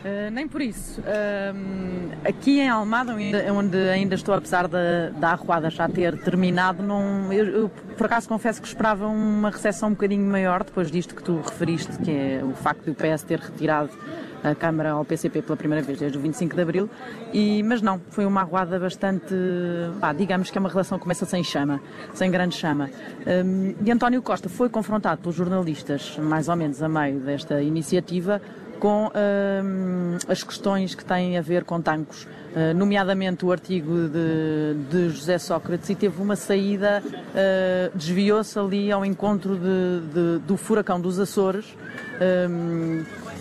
Uh, 0.04 0.30
nem 0.32 0.48
por 0.48 0.62
isso. 0.62 1.00
Uh, 1.00 2.28
aqui 2.28 2.60
em 2.60 2.68
Almada, 2.68 3.16
onde 3.54 3.78
ainda 3.90 4.16
estou, 4.16 4.36
apesar 4.36 4.68
da, 4.68 5.10
da 5.12 5.30
arruada 5.30 5.70
já 5.70 5.88
ter 5.88 6.18
terminado, 6.22 6.84
não, 6.84 7.32
eu, 7.32 7.46
eu, 7.46 7.70
por 7.98 8.08
acaso 8.08 8.28
confesso 8.28 8.62
que 8.62 8.68
esperava 8.68 9.08
uma 9.08 9.50
recepção 9.50 9.90
um 9.90 9.94
bocadinho 9.94 10.30
maior 10.30 10.64
depois 10.64 10.92
disto 10.92 11.16
que 11.16 11.24
tu 11.24 11.38
referiste, 11.38 11.98
que 12.00 12.12
é 12.12 12.42
o 12.44 12.54
facto 12.54 12.84
do 12.84 12.94
PS 12.94 13.24
ter 13.24 13.40
retirado 13.40 13.92
a 14.44 14.54
Câmara 14.54 14.92
ao 14.92 15.06
PCP 15.06 15.42
pela 15.42 15.56
primeira 15.56 15.82
vez 15.82 15.98
desde 15.98 16.18
o 16.18 16.22
25 16.22 16.54
de 16.54 16.62
Abril, 16.62 16.90
e, 17.32 17.64
mas 17.64 17.82
não, 17.82 18.02
foi 18.10 18.26
uma 18.26 18.42
arruada 18.42 18.78
bastante, 18.78 19.34
pá, 20.02 20.12
digamos 20.12 20.52
que 20.52 20.58
é 20.58 20.60
uma 20.60 20.70
relação 20.70 20.98
que 20.98 21.04
começa 21.04 21.26
sem 21.26 21.44
chama, 21.44 21.80
sem 22.14 22.30
grande 22.30 22.56
chama. 22.56 22.90
Um, 23.26 23.74
e 23.84 23.90
António 23.90 24.22
Costa 24.22 24.50
foi 24.50 24.68
confrontado 24.68 25.22
pelos 25.22 25.36
jornalistas, 25.36 26.18
mais 26.18 26.50
ou 26.50 26.58
menos 26.58 26.84
a 26.84 26.90
meio 26.90 27.22
desta 27.22 27.62
iniciativa, 27.62 28.42
com 28.84 29.08
uh, 29.08 29.12
as 30.28 30.44
questões 30.44 30.94
que 30.94 31.06
têm 31.06 31.38
a 31.38 31.42
ver 31.42 31.64
com 31.64 31.82
tanques, 31.82 32.24
uh, 32.24 32.74
nomeadamente 32.76 33.46
o 33.46 33.52
artigo 33.54 34.10
de, 34.10 34.74
de, 34.90 35.10
José 35.10 35.38
Sócrates, 35.38 35.90
e 35.90 35.96
teve 35.96 36.22
uma 36.22 36.36
saída, 36.36 37.02
uh, 37.02 37.98
desviou-se 37.98 38.60
ali 38.60 38.92
ao 38.92 39.06
encontro 39.06 39.56
de, 39.56 40.02
de, 40.14 40.40
do 40.46 40.58
furacão 40.58 41.00
dos 41.00 41.18
Açores, 41.18 41.66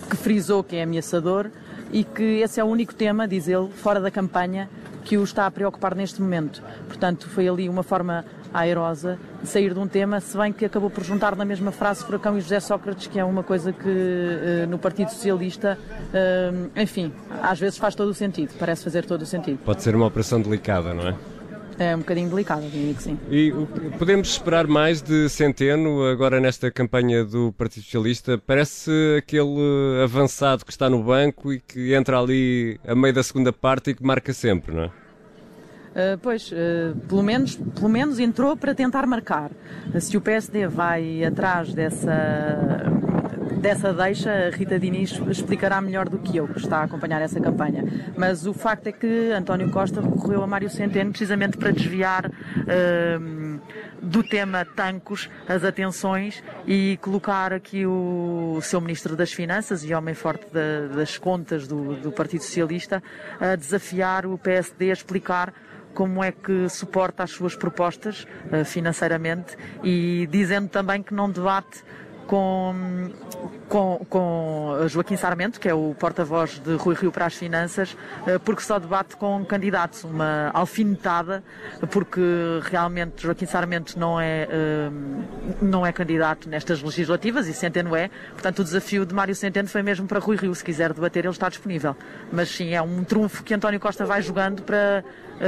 que 0.09 0.15
frisou 0.15 0.63
que 0.63 0.77
é 0.77 0.83
ameaçador 0.83 1.49
e 1.91 2.05
que 2.05 2.39
esse 2.39 2.61
é 2.61 2.63
o 2.63 2.67
único 2.67 2.93
tema, 2.95 3.27
diz 3.27 3.49
ele, 3.49 3.67
fora 3.69 3.99
da 3.99 4.09
campanha, 4.09 4.69
que 5.03 5.17
o 5.17 5.23
está 5.25 5.45
a 5.45 5.51
preocupar 5.51 5.93
neste 5.93 6.21
momento. 6.21 6.63
Portanto, 6.87 7.27
foi 7.27 7.49
ali 7.49 7.67
uma 7.67 7.83
forma 7.83 8.23
airosa 8.53 9.17
de 9.41 9.49
sair 9.49 9.73
de 9.73 9.79
um 9.79 9.87
tema, 9.87 10.19
se 10.19 10.37
bem 10.37 10.53
que 10.53 10.65
acabou 10.65 10.89
por 10.89 11.03
juntar 11.03 11.35
na 11.35 11.43
mesma 11.43 11.71
frase 11.71 12.03
Furacão 12.03 12.37
e 12.37 12.41
José 12.41 12.59
Sócrates, 12.59 13.07
que 13.07 13.19
é 13.19 13.23
uma 13.23 13.43
coisa 13.43 13.73
que 13.73 13.89
uh, 13.89 14.67
no 14.69 14.77
Partido 14.77 15.09
Socialista, 15.09 15.77
uh, 15.79 16.79
enfim, 16.79 17.11
às 17.41 17.59
vezes 17.59 17.77
faz 17.77 17.95
todo 17.95 18.09
o 18.09 18.13
sentido, 18.13 18.53
parece 18.59 18.83
fazer 18.83 19.05
todo 19.05 19.23
o 19.23 19.25
sentido. 19.25 19.59
Pode 19.65 19.81
ser 19.81 19.95
uma 19.95 20.05
operação 20.05 20.41
delicada, 20.41 20.93
não 20.93 21.07
é? 21.07 21.15
É 21.79 21.95
um 21.95 21.99
bocadinho 21.99 22.29
delicada, 22.29 22.61
diria 22.61 22.93
que 22.93 23.01
sim. 23.01 23.17
E 23.29 23.51
podemos 23.97 24.29
esperar 24.29 24.67
mais 24.67 25.01
de 25.01 25.27
Centeno 25.27 26.05
agora 26.05 26.39
nesta 26.39 26.69
campanha 26.69 27.25
do 27.25 27.51
Partido 27.53 27.83
Socialista? 27.83 28.37
Parece 28.37 28.91
aquele 29.17 30.03
avançado 30.03 30.63
que 30.63 30.71
está 30.71 30.89
no 30.89 31.01
banco 31.03 31.51
e 31.51 31.59
que 31.59 31.93
entra 31.93 32.19
ali 32.19 32.79
a 32.87 32.93
meio 32.93 33.13
da 33.13 33.23
segunda 33.23 33.51
parte 33.51 33.89
e 33.89 33.95
que 33.95 34.03
marca 34.03 34.33
sempre, 34.33 34.73
não 34.73 34.83
é? 34.83 35.02
Uh, 35.93 36.17
pois, 36.23 36.51
uh, 36.51 36.95
pelo, 37.07 37.21
menos, 37.21 37.55
pelo 37.55 37.87
menos 37.87 38.17
entrou 38.17 38.57
para 38.57 38.73
tentar 38.73 39.05
marcar. 39.05 39.51
Uh, 39.93 40.01
se 40.01 40.17
o 40.17 40.21
PSD 40.21 40.67
vai 40.67 41.23
atrás 41.23 41.71
dessa, 41.71 42.11
dessa 43.61 43.93
deixa, 43.93 44.47
a 44.47 44.49
Rita 44.49 44.79
Diniz 44.79 45.21
explicará 45.29 45.79
melhor 45.79 46.09
do 46.09 46.17
que 46.17 46.35
eu, 46.35 46.47
que 46.47 46.57
está 46.57 46.79
a 46.79 46.83
acompanhar 46.85 47.21
essa 47.21 47.39
campanha. 47.39 47.85
Mas 48.17 48.47
o 48.47 48.53
facto 48.53 48.87
é 48.87 48.91
que 48.91 49.31
António 49.31 49.69
Costa 49.69 50.01
recorreu 50.01 50.41
a 50.41 50.47
Mário 50.47 50.69
Centeno 50.69 51.11
precisamente 51.11 51.57
para 51.57 51.69
desviar 51.69 52.31
do 54.01 54.21
tema 54.21 54.65
tancos 54.65 55.29
as 55.47 55.63
atenções 55.63 56.43
e 56.67 56.97
colocar 57.01 57.53
aqui 57.53 57.85
o 57.85 58.59
seu 58.61 58.81
Ministro 58.81 59.15
das 59.15 59.31
Finanças 59.31 59.83
e 59.83 59.93
homem 59.93 60.13
forte 60.13 60.45
da, 60.51 60.95
das 60.95 61.17
contas 61.17 61.67
do, 61.67 61.95
do 61.95 62.11
Partido 62.11 62.43
Socialista 62.43 63.01
a 63.39 63.55
desafiar 63.55 64.25
o 64.25 64.37
PSD 64.37 64.89
a 64.89 64.93
explicar 64.93 65.53
como 65.93 66.23
é 66.23 66.31
que 66.31 66.67
suporta 66.69 67.23
as 67.23 67.31
suas 67.31 67.55
propostas 67.55 68.25
uh, 68.51 68.65
financeiramente 68.65 69.55
e 69.83 70.27
dizendo 70.31 70.69
também 70.69 71.01
que 71.01 71.13
não 71.13 71.29
debate 71.29 71.83
com, 72.27 73.09
com, 73.67 74.05
com 74.09 74.77
Joaquim 74.87 75.17
Sarmento, 75.17 75.59
que 75.59 75.67
é 75.67 75.73
o 75.73 75.95
porta-voz 75.97 76.59
de 76.59 76.75
Rui 76.75 76.95
Rio 76.95 77.11
para 77.11 77.25
as 77.25 77.33
Finanças, 77.33 77.95
eh, 78.25 78.37
porque 78.37 78.61
só 78.61 78.79
debate 78.79 79.15
com 79.15 79.43
candidatos, 79.45 80.03
uma 80.03 80.51
alfinetada, 80.53 81.43
porque 81.91 82.21
realmente 82.63 83.23
Joaquim 83.23 83.45
Sarmento 83.45 83.97
não 83.99 84.19
é, 84.19 84.47
eh, 84.49 84.89
não 85.61 85.85
é 85.85 85.91
candidato 85.91 86.49
nestas 86.49 86.81
legislativas 86.81 87.47
e 87.47 87.53
Centeno 87.53 87.95
é, 87.95 88.09
portanto 88.31 88.59
o 88.59 88.63
desafio 88.63 89.05
de 89.05 89.13
Mário 89.13 89.35
Centeno 89.35 89.67
foi 89.67 89.83
mesmo 89.83 90.07
para 90.07 90.19
Rui 90.19 90.37
Rio, 90.37 90.53
se 90.53 90.63
quiser 90.63 90.93
debater 90.93 91.25
ele 91.25 91.31
está 91.31 91.49
disponível. 91.49 91.95
Mas 92.31 92.49
sim, 92.49 92.73
é 92.73 92.81
um 92.81 93.03
trunfo 93.03 93.43
que 93.43 93.53
António 93.53 93.79
Costa 93.79 94.05
vai 94.05 94.21
jogando 94.21 94.63
para 94.63 95.03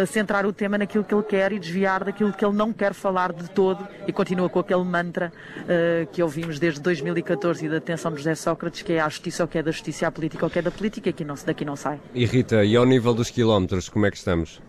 centrar 0.08 0.46
o 0.46 0.52
tema 0.52 0.78
naquilo 0.78 1.04
que 1.04 1.14
ele 1.14 1.24
quer 1.24 1.54
e 1.54 1.60
desviar 1.60 2.04
daquilo 2.04 2.34
que 2.34 2.44
ele 2.44 2.56
não 2.56 2.74
quer 2.74 2.94
falar 2.94 3.32
de 3.32 3.50
todo 3.50 3.88
e 4.08 4.12
continua 4.12 4.50
com 4.50 4.60
aquele 4.60 4.84
mantra 4.84 5.32
que 6.12 6.22
ouvimos 6.22 6.60
desde 6.60 6.65
2014 6.74 7.66
e 7.66 7.70
da 7.70 7.78
atenção 7.78 8.12
de 8.12 8.18
José 8.18 8.36
Sócrates, 8.36 8.82
que 8.82 8.94
é 8.94 9.00
a 9.00 9.10
justiça 9.10 9.44
ou 9.44 9.48
que 9.48 9.58
é 9.58 9.64
da 9.64 9.72
justiça, 9.72 10.08
a 10.08 10.12
política 10.12 10.46
ou 10.46 10.50
que 10.50 10.60
é 10.60 10.62
da 10.62 10.72
política, 10.72 11.12
que 11.12 11.24
não, 11.24 11.36
daqui 11.46 11.64
não 11.64 11.76
sai. 11.76 12.00
E 12.14 12.26
Rita, 12.26 12.64
e 12.64 12.76
ao 12.76 12.86
nível 12.86 13.14
dos 13.14 13.30
quilómetros, 13.30 13.90
como 13.90 14.06
é 14.06 14.12
que 14.12 14.18
estamos? 14.18 14.62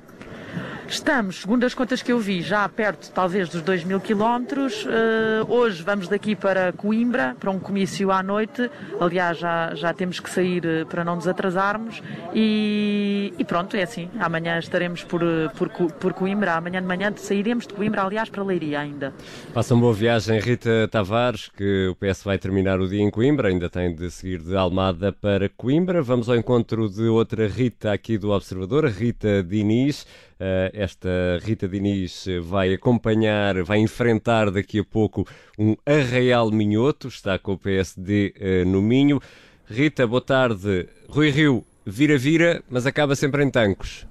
Estamos, 0.89 1.41
segundo 1.41 1.65
as 1.65 1.75
contas 1.75 2.01
que 2.01 2.13
eu 2.13 2.19
vi, 2.19 2.41
já 2.43 2.67
perto 2.69 3.11
talvez 3.13 3.49
dos 3.49 3.61
2 3.61 3.85
mil 3.85 4.01
quilómetros. 4.01 4.85
Uh, 4.85 5.53
hoje 5.53 5.83
vamos 5.83 6.07
daqui 6.07 6.37
para 6.37 6.73
Coimbra, 6.73 7.37
para 7.39 7.51
um 7.51 7.59
comício 7.59 8.13
à 8.13 8.23
noite. 8.23 8.71
Aliás, 9.01 9.39
já, 9.39 9.75
já 9.75 9.93
temos 9.93 10.21
que 10.21 10.31
sair 10.31 10.65
eh, 10.65 10.85
para 10.85 11.05
não 11.05 11.17
nos 11.17 11.27
atrasarmos. 11.27 12.01
E, 12.35 13.35
e 13.37 13.45
pronto, 13.45 13.77
é 13.77 13.83
assim. 13.83 14.09
Amanhã 14.19 14.59
estaremos 14.59 15.03
por, 15.03 15.23
eh, 15.23 15.49
por, 15.57 15.69
por 15.69 16.13
Coimbra. 16.13 16.55
Amanhã 16.55 16.81
de 16.81 16.87
manhã 16.87 17.13
sairemos 17.17 17.67
de 17.67 17.75
Coimbra, 17.75 18.03
aliás, 18.03 18.29
para 18.29 18.43
Leiria 18.43 18.81
ainda. 18.81 19.13
Faça 19.53 19.75
uma 19.75 19.83
boa 19.83 19.95
viagem, 19.95 20.39
Rita 20.41 20.89
Tavares, 20.91 21.49
que 21.49 21.89
o 21.89 21.97
PS 21.97 22.23
vai 22.23 22.39
terminar 22.39 22.81
o 22.81 22.89
dia 22.89 23.03
em 23.03 23.11
Coimbra. 23.11 23.49
Ainda 23.49 23.69
tem 23.69 23.95
de 23.95 24.11
seguir 24.11 24.41
de 24.41 24.57
Almada 24.57 25.13
para 25.13 25.49
Coimbra. 25.49 26.01
Vamos 26.01 26.29
ao 26.29 26.37
encontro 26.37 26.89
de 26.89 27.05
outra 27.05 27.49
Rita 27.49 27.93
aqui 27.93 28.17
do 28.17 28.31
Observador, 28.31 28.87
Rita 28.87 29.43
Diniz. 29.43 30.07
Uh, 30.39 30.69
esta 30.75 31.09
Rita 31.43 31.67
Diniz 31.67 32.27
vai 32.43 32.75
acompanhar, 32.75 33.63
vai 33.63 33.79
enfrentar 33.79 34.51
daqui 34.51 34.79
a 34.81 34.85
pouco 34.85 35.27
um 35.59 35.75
Arraial 35.87 36.51
Minhoto, 36.51 37.09
está 37.09 37.39
com 37.39 37.53
o 37.53 37.59
PSD 37.59 38.35
eh, 38.39 38.65
no 38.67 38.83
Minho. 38.83 39.19
Rita, 39.65 40.07
boa 40.07 40.21
tarde. 40.21 40.89
Rui 41.09 41.31
Rio, 41.31 41.65
vira-vira, 41.87 42.63
mas 42.69 42.85
acaba 42.85 43.17
sempre 43.17 43.43
em 43.43 43.51
tancos. 43.51 44.07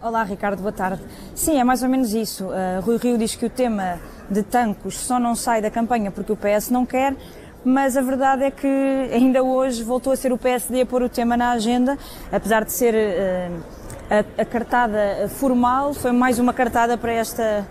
Olá, 0.00 0.22
Ricardo, 0.22 0.60
boa 0.60 0.72
tarde. 0.72 1.02
Sim, 1.34 1.58
é 1.58 1.64
mais 1.64 1.82
ou 1.82 1.88
menos 1.90 2.14
isso. 2.14 2.46
Uh, 2.46 2.80
Rui 2.80 2.96
Rio 2.96 3.18
diz 3.18 3.36
que 3.36 3.44
o 3.44 3.50
tema 3.50 4.00
de 4.30 4.42
tancos 4.42 4.98
só 4.98 5.20
não 5.20 5.34
sai 5.34 5.60
da 5.60 5.70
campanha 5.70 6.10
porque 6.10 6.32
o 6.32 6.36
PS 6.36 6.70
não 6.70 6.86
quer, 6.86 7.14
mas 7.62 7.94
a 7.94 8.00
verdade 8.00 8.44
é 8.44 8.50
que 8.50 8.66
ainda 9.12 9.42
hoje 9.42 9.82
voltou 9.82 10.14
a 10.14 10.16
ser 10.16 10.32
o 10.32 10.38
PSD 10.38 10.80
a 10.80 10.86
pôr 10.86 11.02
o 11.02 11.10
tema 11.10 11.36
na 11.36 11.50
agenda, 11.50 11.98
apesar 12.32 12.64
de 12.64 12.72
ser. 12.72 12.94
Uh, 12.94 13.81
a, 14.10 14.42
a 14.42 14.44
cartada 14.44 15.28
formal 15.28 15.94
foi 15.94 16.12
mais 16.12 16.38
uma 16.38 16.52
cartada 16.52 16.96
para 16.96 17.12
esta 17.12 17.66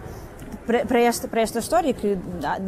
para, 0.66 1.00
esta, 1.00 1.28
para 1.28 1.42
esta 1.42 1.60
história, 1.60 1.94
que 1.94 2.18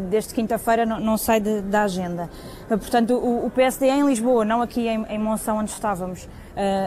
desde 0.10 0.34
quinta-feira 0.34 0.86
não, 0.86 1.00
não, 1.00 1.17
sai 1.17 1.39
de, 1.39 1.62
da 1.62 1.84
agenda. 1.84 2.29
Portanto, 2.67 3.13
o, 3.13 3.46
o, 3.46 3.50
PSD 3.50 3.88
em 3.88 4.05
Lisboa, 4.05 4.43
não 4.43 4.62
aqui 4.62 4.88
em, 4.88 5.05
em 5.05 5.20
Monção, 5.20 5.58
onde 5.58 5.72
estávamos, 5.72 6.24
uh, 6.24 6.29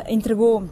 entregou 0.09 0.65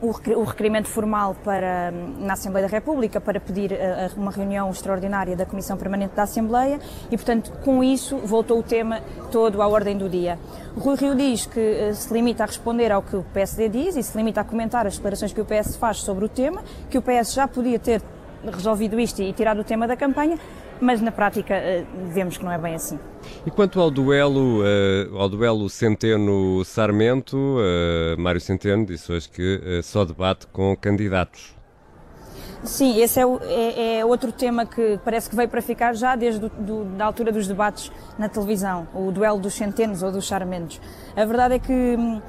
o 0.00 0.44
requerimento 0.44 0.88
formal 0.88 1.34
para, 1.42 1.90
na 2.18 2.34
Assembleia 2.34 2.68
da 2.68 2.72
República 2.72 3.20
para 3.20 3.40
pedir 3.40 3.72
eh, 3.72 4.10
uma 4.16 4.30
reunião 4.30 4.70
extraordinária 4.70 5.34
da 5.34 5.46
Comissão 5.46 5.76
Permanente 5.76 6.14
da 6.14 6.24
Assembleia 6.24 6.78
e, 7.10 7.16
portanto, 7.16 7.52
com 7.64 7.82
isso 7.82 8.18
voltou 8.18 8.58
o 8.58 8.62
tema 8.62 9.00
todo 9.30 9.62
à 9.62 9.66
ordem 9.66 9.96
do 9.96 10.08
dia. 10.08 10.38
Rui 10.76 10.96
Rio 10.96 11.14
diz 11.14 11.46
que 11.46 11.60
eh, 11.60 11.94
se 11.94 12.12
limita 12.12 12.42
a 12.42 12.46
responder 12.46 12.92
ao 12.92 13.02
que 13.02 13.16
o 13.16 13.24
PSD 13.32 13.68
diz 13.68 13.96
e 13.96 14.02
se 14.02 14.16
limita 14.16 14.40
a 14.42 14.44
comentar 14.44 14.86
as 14.86 14.96
declarações 14.96 15.32
que 15.32 15.40
o 15.40 15.44
PS 15.44 15.76
faz 15.76 15.98
sobre 15.98 16.24
o 16.24 16.28
tema, 16.28 16.62
que 16.90 16.98
o 16.98 17.02
PS 17.02 17.32
já 17.32 17.48
podia 17.48 17.78
ter 17.78 18.02
resolvido 18.44 19.00
isto 19.00 19.22
e 19.22 19.32
tirado 19.32 19.60
o 19.60 19.64
tema 19.64 19.86
da 19.86 19.96
campanha, 19.96 20.38
mas 20.80 21.00
na 21.00 21.12
prática 21.12 21.54
vemos 22.12 22.36
que 22.36 22.44
não 22.44 22.52
é 22.52 22.58
bem 22.58 22.74
assim. 22.74 22.98
E 23.44 23.50
quanto 23.50 23.80
ao 23.80 23.90
duelo, 23.90 24.60
uh, 24.60 25.18
ao 25.18 25.28
duelo 25.28 25.68
Centeno-Sarmento, 25.68 27.36
uh, 27.36 28.20
Mário 28.20 28.40
Centeno 28.40 28.84
disse 28.84 29.10
hoje 29.10 29.28
que 29.28 29.80
só 29.82 30.04
debate 30.04 30.46
com 30.48 30.76
candidatos. 30.76 31.56
Sim, 32.64 33.00
esse 33.00 33.20
é, 33.20 33.24
o, 33.24 33.38
é, 33.42 33.98
é, 33.98 34.04
outro 34.04 34.32
tema 34.32 34.66
que 34.66 34.98
parece 35.04 35.30
que 35.30 35.36
veio 35.36 35.48
para 35.48 35.62
ficar 35.62 35.94
já 35.94 36.16
desde 36.16 36.50
da 36.96 37.04
altura 37.04 37.30
dos 37.30 37.46
debates 37.46 37.92
na 38.18 38.28
televisão, 38.28 38.88
o 38.92 39.12
duelo 39.12 39.38
dos 39.38 39.54
centenos 39.54 40.02
ou 40.02 40.10
dos 40.10 40.26
sarmentos. 40.26 40.80
A 41.14 41.24
verdade 41.24 41.54
é 41.54 41.58
que 41.58 41.72
hum, 41.72 42.20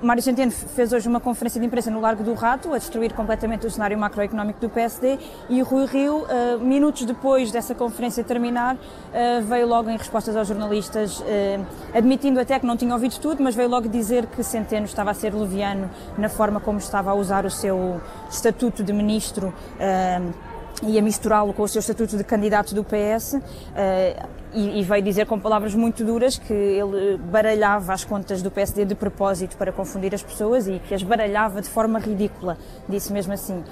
Mário 0.00 0.22
Centeno 0.22 0.52
fez 0.52 0.92
hoje 0.92 1.08
uma 1.08 1.18
conferência 1.18 1.60
de 1.60 1.66
imprensa 1.66 1.90
no 1.90 2.00
Largo 2.00 2.22
do 2.22 2.32
Rato, 2.32 2.72
a 2.72 2.78
destruir 2.78 3.12
completamente 3.12 3.66
o 3.66 3.70
cenário 3.70 3.98
macroeconómico 3.98 4.60
do 4.60 4.68
PSD, 4.68 5.18
e 5.48 5.60
o 5.60 5.64
Rui 5.64 5.86
Rio, 5.86 6.18
uh, 6.22 6.60
minutos 6.60 7.04
depois 7.04 7.50
dessa 7.50 7.74
conferência 7.74 8.22
terminar, 8.22 8.76
uh, 8.76 9.42
veio 9.42 9.66
logo 9.66 9.90
em 9.90 9.96
respostas 9.96 10.36
aos 10.36 10.46
jornalistas, 10.46 11.18
uh, 11.18 11.24
admitindo 11.92 12.38
até 12.38 12.60
que 12.60 12.66
não 12.66 12.76
tinha 12.76 12.94
ouvido 12.94 13.18
tudo, 13.18 13.42
mas 13.42 13.56
veio 13.56 13.68
logo 13.68 13.88
dizer 13.88 14.26
que 14.26 14.42
Centeno 14.44 14.86
estava 14.86 15.10
a 15.10 15.14
ser 15.14 15.34
leviano 15.34 15.90
na 16.16 16.28
forma 16.28 16.60
como 16.60 16.78
estava 16.78 17.10
a 17.10 17.14
usar 17.14 17.44
o 17.44 17.50
seu 17.50 18.00
estatuto 18.30 18.84
de 18.84 18.92
ministro 18.92 19.52
e 20.82 20.98
a 20.98 21.02
misturá-lo 21.02 21.52
com 21.52 21.62
o 21.62 21.68
seu 21.68 21.80
estatuto 21.80 22.16
de 22.16 22.22
candidato 22.22 22.74
do 22.74 22.84
PS 22.84 23.36
e, 24.58 24.80
e, 24.80 24.82
veio 24.82 25.02
dizer 25.02 25.26
com 25.26 25.38
palavras 25.38 25.74
muito 25.74 26.04
duras 26.04 26.36
que 26.36 26.52
ele 26.52 27.16
baralhava 27.16 27.92
as 27.92 28.04
contas 28.04 28.42
do 28.42 28.50
PSD 28.50 28.84
de 28.84 28.94
propósito 28.94 29.56
para 29.56 29.70
confundir 29.70 30.14
as 30.14 30.22
pessoas 30.22 30.66
e 30.66 30.80
que 30.80 30.94
as 30.94 31.02
baralhava 31.02 31.62
de 31.62 31.68
forma 31.68 31.98
ridícula, 31.98 32.58
disse 32.88 33.12
mesmo 33.12 33.32
assim. 33.32 33.62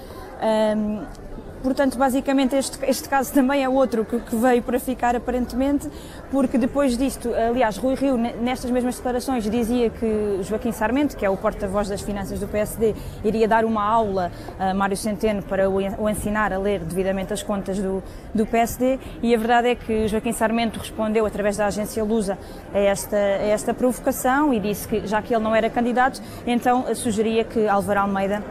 Um, 0.41 1.26
Portanto, 1.63 1.97
basicamente, 1.97 2.55
este, 2.55 2.77
este 2.85 3.09
caso 3.09 3.33
também 3.33 3.63
é 3.63 3.69
outro 3.69 4.05
que, 4.05 4.19
que, 4.19 4.35
veio 4.35 4.61
para 4.61 4.79
ficar 4.79 5.15
aparentemente, 5.15 5.89
porque 6.31 6.57
depois 6.57 6.97
disto, 6.97 7.33
aliás, 7.33 7.77
Rui 7.77 7.95
Rio, 7.95 8.15
nestas 8.15 8.69
mesmas 8.69 8.95
declarações, 8.95 9.43
dizia 9.49 9.89
que 9.89 10.39
Joaquim 10.43 10.71
Sarmento, 10.71 11.17
que 11.17 11.25
é 11.25 11.29
o 11.29 11.35
porta-voz 11.35 11.89
das 11.89 12.01
finanças 12.01 12.39
do 12.39 12.47
PSD, 12.47 12.93
iria 13.23 13.47
dar 13.47 13.65
uma 13.65 13.83
aula 13.83 14.31
a 14.59 14.73
Mário 14.73 14.95
Centeno 14.95 15.41
para 15.41 15.69
o, 15.69 16.09
ensinar 16.09 16.53
a 16.53 16.59
ler 16.59 16.79
devidamente 16.81 17.33
as 17.33 17.41
contas 17.41 17.79
do, 17.79 18.03
do 18.33 18.45
PSD, 18.45 18.99
e 19.23 19.33
a 19.33 19.37
verdade 19.37 19.69
é 19.69 19.75
que 19.75 20.07
Joaquim 20.07 20.33
Sarmento 20.33 20.79
respondeu 20.79 21.25
através 21.25 21.57
da 21.57 21.65
agência 21.65 22.03
Lusa 22.03 22.37
a 22.73 22.77
esta, 22.77 23.17
a 23.17 23.47
esta 23.47 23.73
provocação 23.73 24.53
e 24.53 24.59
disse 24.59 24.87
que, 24.87 25.07
já 25.07 25.21
que 25.21 25.33
ele 25.33 25.43
não 25.43 25.55
era 25.55 25.69
candidato, 25.69 26.21
então 26.45 26.93
sugeria 26.93 27.43
que 27.43 27.67
Álvaro 27.67 28.01
Almeida 28.01 28.43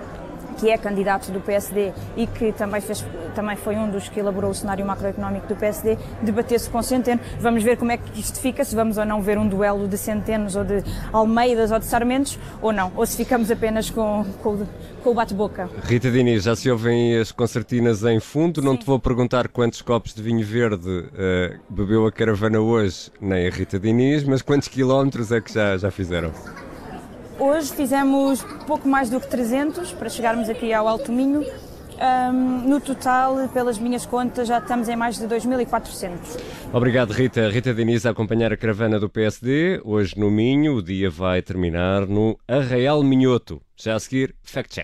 que 0.57 0.71
é 0.71 0.79
candidato 0.79 1.31
do 1.31 1.41
PSD 1.41 1.93
e 2.17 2.27
que 2.27 2.53
também, 2.53 2.81
fez, 2.81 3.05
também 3.35 3.57
foi 3.57 3.77
um 3.77 3.91
dos 3.91 4.09
que 4.09 4.21
elaborou 4.21 4.51
o 4.51 4.55
cenário 4.55 4.85
macroeconómico 4.85 5.47
do 5.47 5.57
PSD, 5.57 5.99
debater-se 6.23 6.69
com 6.71 6.83
Centeno. 6.83 7.21
Vamos 7.41 7.63
ver 7.63 7.77
como 7.77 7.93
é 7.93 7.97
que 7.97 8.21
isto 8.21 8.41
fica, 8.41 8.65
se 8.65 8.75
vamos 8.75 8.99
ou 8.99 9.05
não 9.05 9.21
ver 9.21 9.39
um 9.39 9.47
duelo 9.47 9.87
de 9.87 9.99
Centenos 9.99 10.57
ou 10.57 10.65
de 10.65 10.83
Almeidas 11.13 11.71
ou 11.71 11.79
de 11.79 11.87
Sarmentos, 11.87 12.39
ou 12.61 12.73
não, 12.73 12.93
ou 12.97 13.07
se 13.07 13.17
ficamos 13.17 13.51
apenas 13.51 13.91
com, 13.91 14.25
com, 14.43 14.67
com 15.03 15.11
o 15.11 15.15
bate-boca. 15.15 15.69
Rita 15.85 16.11
Diniz, 16.11 16.45
já 16.45 16.57
se 16.57 16.71
ouvem 16.71 17.19
as 17.19 17.33
concertinas 17.33 18.03
em 18.05 18.21
fundo, 18.21 18.61
Sim. 18.61 18.67
não 18.67 18.77
te 18.77 18.87
vou 18.87 18.99
perguntar 18.99 19.49
quantos 19.49 19.83
copos 19.83 20.15
de 20.15 20.23
vinho 20.23 20.45
verde 20.45 20.89
uh, 20.89 21.59
bebeu 21.69 22.07
a 22.07 22.13
caravana 22.13 22.61
hoje, 22.61 23.11
nem 23.21 23.47
a 23.47 23.51
Rita 23.51 23.79
Diniz, 23.79 24.25
mas 24.25 24.43
quantos 24.43 24.69
quilómetros 24.69 25.31
é 25.33 25.41
que 25.41 25.53
já, 25.53 25.77
já 25.77 25.91
fizeram? 25.91 26.33
Hoje 27.39 27.73
fizemos 27.75 28.43
pouco 28.67 28.89
mais 28.89 29.11
do 29.11 29.21
que 29.21 29.29
300 29.29 29.93
para 29.93 30.09
chegarmos 30.09 30.49
aqui 30.49 30.73
ao 30.73 30.89
Alto 30.89 31.13
Minho. 31.13 31.45
Um, 31.97 32.69
no 32.69 32.81
total, 32.81 33.49
pelas 33.49 33.79
minhas 33.79 34.05
contas, 34.05 34.49
já 34.49 34.59
estamos 34.59 34.89
em 34.89 34.97
mais 34.97 35.19
de 35.19 35.27
2.400. 35.27 36.19
Obrigado, 36.73 37.13
Rita. 37.13 37.49
Rita 37.49 37.73
Diniz 37.73 38.05
a 38.05 38.11
acompanhar 38.11 38.53
a 38.53 38.57
caravana 38.57 38.99
do 38.99 39.09
PSD. 39.09 39.81
Hoje 39.85 40.19
no 40.19 40.31
Minho, 40.31 40.77
o 40.77 40.83
dia 40.83 41.11
vai 41.11 41.41
terminar 41.41 42.07
no 42.07 42.39
Arraial 42.47 43.03
Minhoto. 43.03 43.61
Já 43.77 43.95
a 43.95 44.01
seguir, 44.01 44.35
fact 44.43 44.81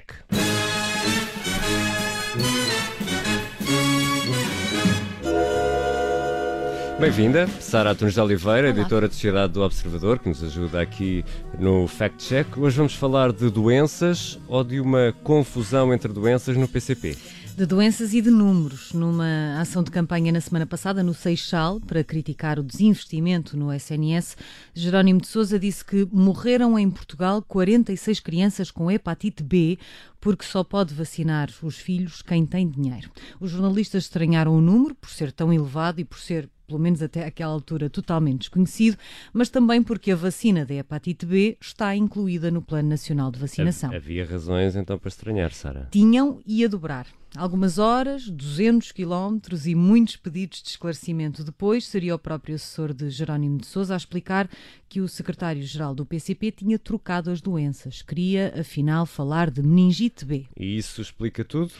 Bem-vinda, 7.02 7.48
Sara 7.58 7.90
Atunes 7.90 8.14
de 8.14 8.20
Oliveira, 8.20 8.70
Olá. 8.70 8.78
editora 8.78 9.08
de 9.08 9.14
Sociedade 9.14 9.54
do 9.54 9.60
Observador, 9.60 10.20
que 10.20 10.28
nos 10.28 10.40
ajuda 10.40 10.80
aqui 10.80 11.24
no 11.58 11.88
Fact 11.88 12.24
Check. 12.24 12.56
Hoje 12.56 12.76
vamos 12.76 12.94
falar 12.94 13.32
de 13.32 13.50
doenças 13.50 14.38
ou 14.46 14.62
de 14.62 14.78
uma 14.78 15.12
confusão 15.24 15.92
entre 15.92 16.12
doenças 16.12 16.56
no 16.56 16.68
PCP 16.68 17.16
de 17.56 17.66
doenças 17.66 18.14
e 18.14 18.22
de 18.22 18.30
números. 18.30 18.94
Numa 18.94 19.60
ação 19.60 19.82
de 19.82 19.90
campanha 19.90 20.32
na 20.32 20.40
semana 20.40 20.64
passada 20.64 21.02
no 21.02 21.12
Seixal, 21.12 21.80
para 21.80 22.02
criticar 22.02 22.58
o 22.58 22.62
desinvestimento 22.62 23.58
no 23.58 23.70
SNS, 23.72 24.36
Jerónimo 24.72 25.20
de 25.20 25.26
Sousa 25.26 25.58
disse 25.58 25.84
que 25.84 26.08
morreram 26.10 26.78
em 26.78 26.90
Portugal 26.90 27.42
46 27.42 28.20
crianças 28.20 28.70
com 28.70 28.90
hepatite 28.90 29.42
B, 29.42 29.78
porque 30.18 30.46
só 30.46 30.64
pode 30.64 30.94
vacinar 30.94 31.50
os 31.62 31.76
filhos 31.76 32.22
quem 32.22 32.46
tem 32.46 32.66
dinheiro. 32.66 33.10
Os 33.38 33.50
jornalistas 33.50 34.04
estranharam 34.04 34.56
o 34.56 34.60
número 34.60 34.94
por 34.94 35.10
ser 35.10 35.30
tão 35.30 35.52
elevado 35.52 36.00
e 36.00 36.04
por 36.04 36.18
ser 36.18 36.48
pelo 36.72 36.82
menos 36.82 37.02
até 37.02 37.26
aquela 37.26 37.52
altura, 37.52 37.90
totalmente 37.90 38.40
desconhecido, 38.40 38.96
mas 39.30 39.50
também 39.50 39.82
porque 39.82 40.10
a 40.10 40.16
vacina 40.16 40.64
da 40.64 40.74
hepatite 40.74 41.26
B 41.26 41.58
está 41.60 41.94
incluída 41.94 42.50
no 42.50 42.62
Plano 42.62 42.88
Nacional 42.88 43.30
de 43.30 43.38
Vacinação. 43.38 43.92
Havia 43.92 44.24
razões 44.24 44.74
então 44.74 44.98
para 44.98 45.08
estranhar, 45.08 45.52
Sara? 45.52 45.88
Tinham 45.90 46.40
e 46.46 46.64
a 46.64 46.68
dobrar. 46.68 47.06
Algumas 47.36 47.78
horas, 47.78 48.28
200 48.28 48.92
quilómetros 48.92 49.66
e 49.66 49.74
muitos 49.74 50.16
pedidos 50.16 50.62
de 50.62 50.70
esclarecimento. 50.70 51.44
Depois 51.44 51.86
seria 51.86 52.14
o 52.14 52.18
próprio 52.18 52.54
assessor 52.54 52.92
de 52.92 53.08
Jerónimo 53.08 53.58
de 53.58 53.66
Sousa 53.66 53.94
a 53.94 53.96
explicar 53.96 54.50
que 54.88 55.00
o 55.00 55.08
secretário-geral 55.08 55.94
do 55.94 56.04
PCP 56.04 56.52
tinha 56.52 56.78
trocado 56.78 57.30
as 57.30 57.40
doenças. 57.40 58.02
Queria, 58.02 58.52
afinal, 58.58 59.06
falar 59.06 59.50
de 59.50 59.62
meningite 59.62 60.26
B. 60.26 60.46
E 60.58 60.76
isso 60.76 61.00
explica 61.00 61.42
tudo? 61.42 61.72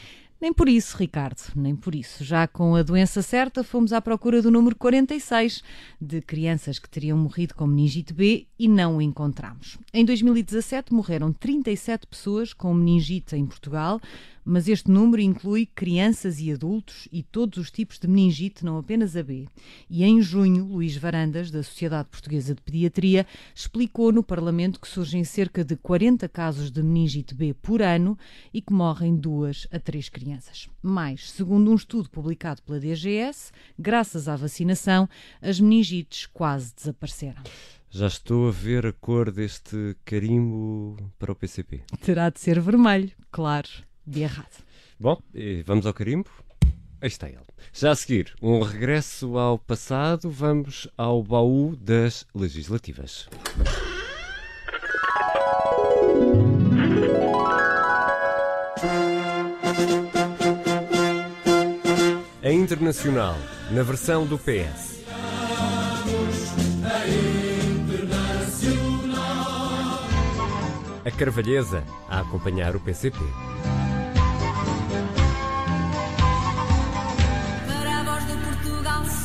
Nem 0.42 0.52
por 0.52 0.68
isso, 0.68 0.96
Ricardo, 0.96 1.40
nem 1.54 1.76
por 1.76 1.94
isso. 1.94 2.24
Já 2.24 2.48
com 2.48 2.74
a 2.74 2.82
doença 2.82 3.22
certa, 3.22 3.62
fomos 3.62 3.92
à 3.92 4.00
procura 4.00 4.42
do 4.42 4.50
número 4.50 4.74
46 4.74 5.62
de 6.00 6.20
crianças 6.20 6.80
que 6.80 6.90
teriam 6.90 7.16
morrido 7.16 7.54
com 7.54 7.64
meningite 7.64 8.12
B 8.12 8.48
e 8.58 8.66
não 8.66 8.96
o 8.96 9.00
encontramos. 9.00 9.78
Em 9.94 10.04
2017 10.04 10.92
morreram 10.92 11.32
37 11.32 12.08
pessoas 12.08 12.52
com 12.52 12.74
meningite 12.74 13.36
em 13.36 13.46
Portugal, 13.46 14.00
mas 14.44 14.68
este 14.68 14.90
número 14.90 15.22
inclui 15.22 15.66
crianças 15.66 16.40
e 16.40 16.52
adultos 16.52 17.08
e 17.12 17.22
todos 17.22 17.58
os 17.58 17.70
tipos 17.70 17.98
de 17.98 18.08
meningite, 18.08 18.64
não 18.64 18.78
apenas 18.78 19.16
a 19.16 19.22
B. 19.22 19.46
E 19.88 20.02
em 20.04 20.20
junho, 20.20 20.64
Luís 20.64 20.96
Varandas, 20.96 21.50
da 21.50 21.62
Sociedade 21.62 22.08
Portuguesa 22.08 22.54
de 22.54 22.60
Pediatria, 22.60 23.26
explicou 23.54 24.12
no 24.12 24.22
Parlamento 24.22 24.80
que 24.80 24.88
surgem 24.88 25.24
cerca 25.24 25.64
de 25.64 25.76
40 25.76 26.28
casos 26.28 26.70
de 26.70 26.82
meningite 26.82 27.34
B 27.34 27.54
por 27.54 27.80
ano 27.80 28.18
e 28.52 28.60
que 28.60 28.72
morrem 28.72 29.16
duas 29.16 29.66
a 29.70 29.78
três 29.78 30.08
crianças. 30.08 30.68
Mas, 30.82 31.30
segundo 31.30 31.70
um 31.70 31.74
estudo 31.74 32.10
publicado 32.10 32.62
pela 32.62 32.80
DGS, 32.80 33.52
graças 33.78 34.28
à 34.28 34.36
vacinação, 34.36 35.08
as 35.40 35.60
meningites 35.60 36.26
quase 36.26 36.74
desapareceram. 36.74 37.42
Já 37.90 38.06
estou 38.06 38.48
a 38.48 38.50
ver 38.50 38.86
a 38.86 38.92
cor 38.92 39.30
deste 39.30 39.94
carimbo 40.04 40.96
para 41.18 41.30
o 41.30 41.34
PCP. 41.34 41.82
Terá 42.00 42.30
de 42.30 42.40
ser 42.40 42.58
vermelho, 42.58 43.12
claro 43.30 43.68
de 44.06 44.22
errado. 44.22 44.64
Bom, 44.98 45.20
vamos 45.64 45.86
ao 45.86 45.94
carimbo. 45.94 46.28
Aí 47.00 47.08
está 47.08 47.28
ele. 47.28 47.40
Já 47.72 47.90
a 47.90 47.96
seguir, 47.96 48.32
um 48.40 48.60
regresso 48.62 49.36
ao 49.36 49.58
passado, 49.58 50.30
vamos 50.30 50.86
ao 50.96 51.20
baú 51.22 51.74
das 51.74 52.24
legislativas. 52.32 53.28
A 62.40 62.50
Internacional, 62.52 63.36
na 63.72 63.82
versão 63.82 64.24
do 64.26 64.38
PS. 64.38 65.02
A 71.04 71.10
Carvalhesa, 71.10 71.82
a 72.08 72.20
acompanhar 72.20 72.76
o 72.76 72.80
PCP. 72.80 73.18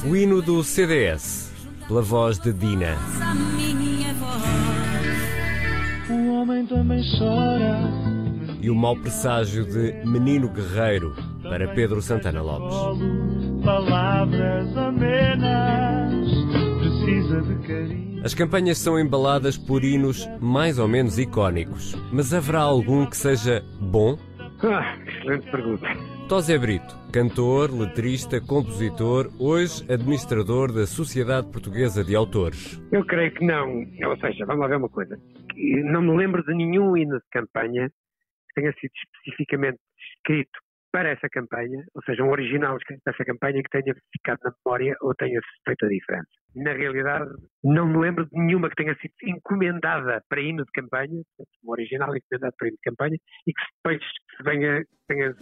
O 0.06 0.16
hino 0.16 0.42
do 0.42 0.64
CDS, 0.64 1.52
pela 1.88 2.02
voz 2.02 2.40
de 2.40 2.54
Dina. 2.54 2.96
O 6.10 6.34
homem 6.34 6.66
também 6.66 7.02
chora. 7.18 7.80
E 8.62 8.70
o 8.70 8.76
mau 8.76 8.96
presságio 8.96 9.66
de 9.66 9.94
Menino 10.06 10.50
Guerreiro, 10.50 11.16
para 11.44 11.68
Pedro 11.74 12.02
Santana 12.02 12.42
Lopes. 12.42 12.76
Palavras 13.64 14.78
amenas, 14.78 16.28
precisa 16.80 17.42
de 17.42 17.68
carinho. 17.68 18.22
As 18.24 18.34
campanhas 18.34 18.78
são 18.78 19.00
embaladas 19.00 19.58
por 19.58 19.84
hinos 19.84 20.28
mais 20.40 20.80
ou 20.80 20.88
menos 20.88 21.18
icónicos, 21.18 21.96
mas 22.12 22.34
haverá 22.34 22.62
algum 22.62 23.06
que 23.06 23.18
seja 23.18 23.64
bom? 23.80 24.18
Ah, 24.64 24.98
excelente 25.08 25.50
pergunta. 25.52 26.17
Tosé 26.28 26.60
Brito, 26.60 26.94
cantor, 27.13 27.72
letrista, 27.72 28.42
compositor, 28.42 29.32
hoje 29.40 29.82
administrador 29.90 30.74
da 30.74 30.86
Sociedade 30.86 31.50
Portuguesa 31.50 32.04
de 32.04 32.18
Autores. 32.18 32.78
Eu 32.92 33.06
creio 33.06 33.34
que 33.34 33.46
não. 33.46 33.86
Ou 34.10 34.18
seja, 34.20 34.46
vamos 34.46 34.63
lá 34.63 34.68
ver 34.68 34.76
uma 34.76 34.90
coisa. 34.90 35.18
Não 35.86 36.02
me 36.02 36.18
lembro 36.18 36.44
de 36.44 36.54
nenhum 36.54 36.98
hino 36.98 37.16
de 37.16 37.26
campanha 37.32 37.88
que 37.88 38.62
tenha 38.62 38.74
sido 38.74 38.92
especificamente 39.24 39.80
escrito 40.18 40.52
para 40.92 41.12
essa 41.12 41.30
campanha, 41.30 41.82
ou 41.96 42.04
seja, 42.04 42.24
um 42.24 42.30
original 42.30 42.76
escrito 42.76 43.02
para 43.06 43.13
essa 43.13 43.24
campanha 43.24 43.63
que 43.63 43.70
tenha 43.70 43.96
ficado 44.12 44.40
na 44.44 44.52
memória 44.66 44.98
ou 45.02 45.16
tenha 45.16 45.40
feito 45.66 45.86
a 45.86 45.90
diferença. 45.90 46.28
Na 46.56 46.74
realidade, 46.74 47.30
não 47.63 47.88
me 47.88 48.00
lembro 48.00 48.26
de 48.26 48.38
nenhuma 48.38 48.70
que 48.70 48.76
tenha 48.76 48.96
sido 48.96 49.13
encomendada 49.24 50.22
para 50.28 50.42
hino 50.42 50.66
de 50.66 50.72
campanha, 50.74 51.22
um 51.63 51.72
original 51.72 52.10
encomendado 52.13 52.54
para 52.58 52.68
hino 52.68 52.76
de 52.76 52.84
campanha, 52.84 53.18
e 53.48 53.54
que 53.54 53.63
depois 53.78 54.02
venha, 54.44 54.84
tenha 55.08 55.34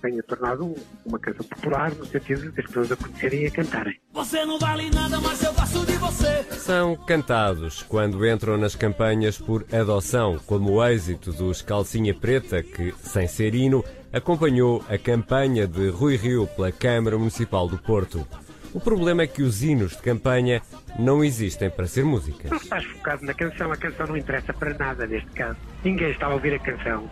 tenha 0.00 0.22
tornado 0.22 0.74
uma 1.04 1.18
canção 1.18 1.44
popular 1.46 1.92
no 1.94 2.04
sentido 2.06 2.50
de 2.52 2.60
as 2.60 2.66
pessoas 2.66 2.92
a 2.92 2.96
conhecerem 2.96 3.42
e 3.42 3.46
a 3.46 3.50
cantarem. 3.50 4.00
Você 4.12 4.44
não 4.44 4.58
vale 4.58 4.90
nada, 4.90 5.20
mas 5.20 5.42
eu 5.42 5.52
gosto 5.52 5.86
de 5.86 5.92
você. 5.96 6.42
São 6.58 6.96
cantados 6.96 7.82
quando 7.82 8.26
entram 8.26 8.56
nas 8.56 8.74
campanhas 8.74 9.38
por 9.38 9.64
adoção, 9.72 10.38
como 10.46 10.72
o 10.72 10.84
êxito 10.84 11.32
dos 11.32 11.62
Calcinha 11.62 12.14
Preta, 12.14 12.62
que, 12.62 12.94
sem 12.98 13.26
ser 13.26 13.54
hino, 13.54 13.84
acompanhou 14.12 14.84
a 14.88 14.98
campanha 14.98 15.66
de 15.66 15.88
Rui 15.88 16.16
Rio 16.16 16.46
pela 16.46 16.72
Câmara 16.72 17.18
Municipal 17.18 17.68
do 17.68 17.78
Porto. 17.78 18.26
O 18.72 18.80
problema 18.80 19.22
é 19.22 19.26
que 19.26 19.42
os 19.42 19.62
hinos 19.62 19.92
de 19.92 20.02
campanha 20.02 20.60
não 20.98 21.24
existem 21.24 21.70
para 21.70 21.86
ser 21.86 22.04
músicas. 22.04 22.50
Não 22.50 22.58
estás 22.58 22.84
focado 22.84 23.24
na 23.24 23.32
canção, 23.32 23.72
a 23.72 23.76
canção 23.76 24.06
não 24.06 24.16
interessa 24.16 24.52
para 24.52 24.74
nada 24.74 25.06
neste 25.06 25.30
caso. 25.30 25.58
Ninguém 25.82 26.10
está 26.10 26.26
a 26.26 26.34
ouvir 26.34 26.54
a 26.54 26.58
canção. 26.58 27.08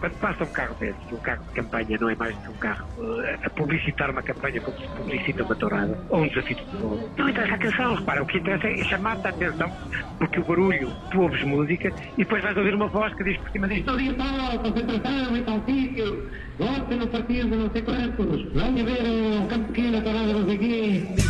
Quando 0.00 0.14
passa 0.20 0.44
um 0.44 0.52
carro 0.52 0.76
desses, 0.78 1.12
um 1.12 1.16
carro 1.16 1.42
de 1.44 1.54
campanha 1.54 1.98
não 2.00 2.08
é 2.08 2.14
mais 2.14 2.34
do 2.36 2.42
que 2.42 2.50
um 2.50 2.54
carro 2.54 2.86
uh, 2.98 3.46
a 3.46 3.50
publicitar 3.50 4.10
uma 4.10 4.22
campanha 4.22 4.60
como 4.60 4.78
se 4.78 4.88
publicita 4.88 5.42
uma 5.42 5.54
tourada 5.56 5.98
ou 6.10 6.22
um 6.22 6.28
desafio 6.28 6.56
de 6.56 6.62
futebol. 6.62 7.10
Não 7.16 7.28
interessa 7.28 7.54
a 7.54 7.58
canção, 7.58 7.94
repara, 7.96 8.22
o 8.22 8.26
que 8.26 8.38
interessa 8.38 8.68
é 8.68 8.84
chamar-te 8.84 9.26
a 9.26 9.30
atenção, 9.30 9.72
porque 10.18 10.38
o 10.38 10.44
barulho, 10.44 10.92
tu 11.10 11.22
ouves 11.22 11.42
música 11.44 11.92
e 12.14 12.18
depois 12.18 12.42
vais 12.42 12.56
ouvir 12.56 12.74
uma 12.74 12.86
voz 12.86 13.12
que 13.14 13.24
diz 13.24 13.36
por 13.38 13.50
cima 13.50 13.68
disto. 13.68 13.90
Oriental, 13.90 14.58
concentração 14.62 15.36
em 15.36 15.42
tal 15.42 15.64
sítio, 15.66 16.30
vote 16.58 16.94
no 16.94 17.06
partido 17.08 17.56
não 17.56 17.70
sei 17.70 17.82
quantos, 17.82 18.52
venha 18.52 18.84
ver 18.84 19.02
um 19.02 19.46
campo 19.48 19.72
pequeno, 19.72 19.98
a 19.98 20.02
tourada 20.02 20.32
não 20.32 20.46
sei 20.46 20.58
quê. 20.58 20.77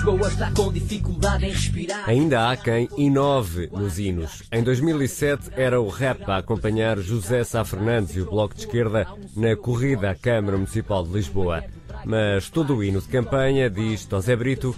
Lisboa 0.09 0.29
está 0.29 0.51
com 0.53 0.73
dificuldade 0.73 1.45
em 1.45 1.51
respirar. 1.51 2.09
Ainda 2.09 2.49
há 2.49 2.57
quem 2.57 2.89
inove 2.97 3.69
nos 3.71 3.99
hinos. 3.99 4.43
Em 4.51 4.63
2007 4.63 5.51
era 5.55 5.79
o 5.79 5.89
rap 5.89 6.23
a 6.31 6.39
acompanhar 6.39 6.97
José 6.97 7.45
Sá 7.45 7.63
Fernandes 7.63 8.17
e 8.17 8.23
o 8.23 8.31
Bloco 8.31 8.55
de 8.55 8.61
Esquerda 8.61 9.07
na 9.37 9.55
corrida 9.55 10.11
à 10.11 10.15
Câmara 10.15 10.57
Municipal 10.57 11.05
de 11.05 11.13
Lisboa. 11.13 11.63
Mas 12.07 12.49
todo 12.49 12.77
o 12.77 12.83
hino 12.83 13.03
de 13.03 13.09
campanha, 13.09 13.69
diz 13.69 14.07
Tosé 14.07 14.35
Brito, 14.35 14.75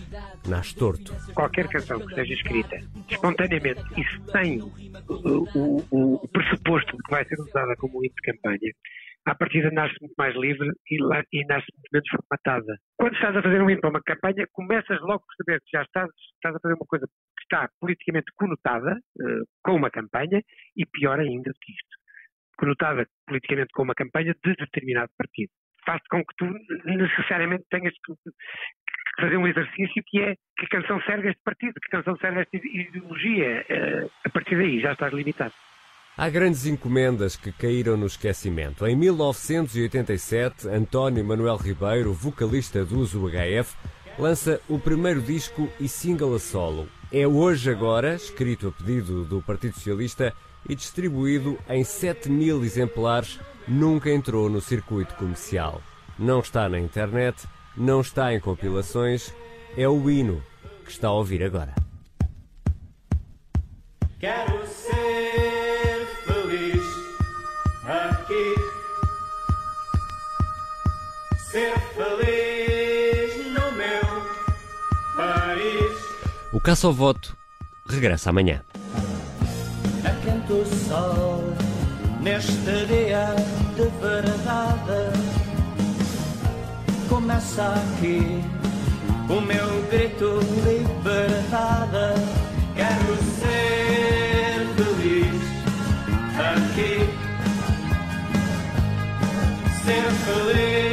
nasce 0.49 0.75
torto. 0.75 1.15
Qualquer 1.33 1.69
canção 1.69 2.01
que 2.01 2.13
seja 2.13 2.35
escrita 2.35 2.81
espontaneamente 3.09 3.83
e 3.97 4.33
sem 4.33 4.61
o, 4.61 4.73
o, 5.09 5.85
o, 5.93 6.15
o 6.15 6.29
pressuposto 6.29 6.97
de 6.97 7.03
que 7.05 7.11
vai 7.11 7.25
ser 7.27 7.41
usada 7.41 7.77
como 7.77 8.05
hino 8.05 8.15
de 8.17 8.33
campanha, 8.33 8.73
à 9.27 9.35
partida 9.35 9.71
nasce 9.71 9.95
muito 10.01 10.15
mais 10.17 10.35
livre 10.35 10.69
e, 10.91 10.97
e 11.33 11.47
nasce 11.47 11.67
muito 11.75 11.91
menos 11.93 12.09
formatada. 12.09 12.79
Quando 12.97 13.15
estás 13.15 13.37
a 13.37 13.43
fazer 13.43 13.63
um 13.63 13.71
hino 13.71 13.81
para 13.81 13.91
uma 13.91 14.03
campanha, 14.03 14.47
começas 14.53 15.01
logo 15.01 15.21
por 15.21 15.35
saber 15.37 15.61
que 15.61 15.77
já 15.77 15.83
estás, 15.83 16.09
estás 16.35 16.57
a 16.57 16.61
fazer 16.61 16.75
uma 16.75 16.87
coisa 16.87 17.07
que 17.07 17.43
está 17.43 17.69
politicamente 17.81 18.33
conotada 18.37 18.93
eh, 18.93 19.43
com 19.63 19.75
uma 19.75 19.91
campanha 19.91 20.41
e 20.77 20.87
pior 20.87 21.21
ainda 21.21 21.51
do 21.51 21.59
que 21.61 21.73
isto, 21.73 21.97
conotada 22.57 23.07
politicamente 23.27 23.71
com 23.75 23.83
uma 23.83 23.95
campanha 23.95 24.35
de 24.45 24.55
determinado 24.55 25.11
partido. 25.17 25.51
Faz 25.85 26.01
com 26.11 26.19
que 26.25 26.35
tu 26.37 26.47
necessariamente 26.85 27.65
tenhas 27.71 27.95
que 28.05 28.13
fazer 29.21 29.37
um 29.37 29.47
exercício 29.47 30.03
que 30.07 30.21
é 30.21 30.35
que 30.59 30.67
canção 30.67 31.01
serve 31.03 31.29
a 31.29 31.31
este 31.31 31.43
partido, 31.43 31.75
que 31.75 31.91
canção 31.91 32.17
serve 32.19 32.39
a 32.39 32.43
esta 32.43 32.57
ideologia. 32.57 33.67
Eh, 33.69 34.09
a 34.25 34.31
partir 34.31 34.57
daí 34.57 34.81
já 34.81 34.93
estás 34.93 35.13
limitado. 35.13 35.55
Há 36.21 36.29
grandes 36.29 36.67
encomendas 36.67 37.35
que 37.35 37.51
caíram 37.51 37.97
no 37.97 38.05
esquecimento. 38.05 38.87
Em 38.87 38.95
1987, 38.95 40.69
António 40.69 41.25
Manuel 41.25 41.57
Ribeiro, 41.57 42.13
vocalista 42.13 42.85
do 42.85 42.99
UHF, 43.01 43.75
lança 44.19 44.61
o 44.69 44.79
primeiro 44.79 45.23
disco 45.23 45.67
e 45.81 45.89
single 45.89 46.35
a 46.35 46.39
solo. 46.39 46.87
É 47.11 47.27
Hoje 47.27 47.71
Agora, 47.71 48.17
escrito 48.17 48.69
a 48.69 48.71
pedido 48.71 49.25
do 49.25 49.41
Partido 49.41 49.77
Socialista 49.77 50.35
e 50.69 50.75
distribuído 50.75 51.59
em 51.67 51.83
7 51.83 52.29
mil 52.29 52.63
exemplares, 52.63 53.41
nunca 53.67 54.11
entrou 54.11 54.51
no 54.51 54.61
circuito 54.61 55.15
comercial. 55.15 55.81
Não 56.19 56.41
está 56.41 56.69
na 56.69 56.79
internet, 56.79 57.49
não 57.75 58.03
está 58.03 58.35
em 58.35 58.41
compilações, 58.41 59.33
é 59.75 59.89
o 59.89 60.11
hino 60.11 60.43
que 60.85 60.91
está 60.91 61.09
a 61.09 61.13
ouvir 61.13 61.43
agora. 61.43 61.75
Quero 64.19 64.67
Ser 71.51 71.77
feliz 71.97 73.47
no 73.47 73.73
meu 73.73 74.07
país. 75.17 75.99
O 76.53 76.61
Caça 76.61 76.87
ao 76.87 76.93
Voto 76.93 77.37
regressa 77.89 78.31
amanhã. 78.31 78.63
A 80.05 80.11
quente 80.25 80.53
o 80.53 80.65
sol 80.65 81.43
neste 82.21 82.53
dia 82.87 83.35
de 83.75 83.89
verdade. 84.01 85.11
Começa 87.09 87.75
aqui 87.75 88.45
o 89.29 89.41
meu 89.41 89.83
grito 89.91 90.39
liberdade. 90.65 92.15
Quero 92.77 93.17
ser 93.41 94.69
feliz 94.77 95.43
aqui. 96.39 97.11
Ser 99.85 100.11
feliz 100.25 100.90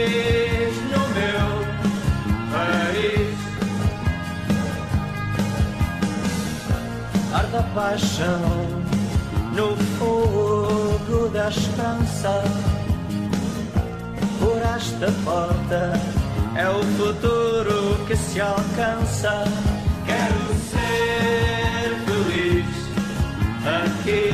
paixão 7.78 8.42
no 9.54 9.78
fogo 10.00 11.30
da 11.30 11.48
esperança. 11.48 12.44
Por 14.40 14.60
esta 14.76 15.12
porta 15.24 15.94
é 16.56 16.68
o 16.68 16.82
futuro 16.98 18.04
que 18.08 18.16
se 18.16 18.42
alcança. 18.42 19.44
Quero 20.08 20.44
ser 20.72 21.90
feliz 22.08 22.66
aqui. 23.78 24.34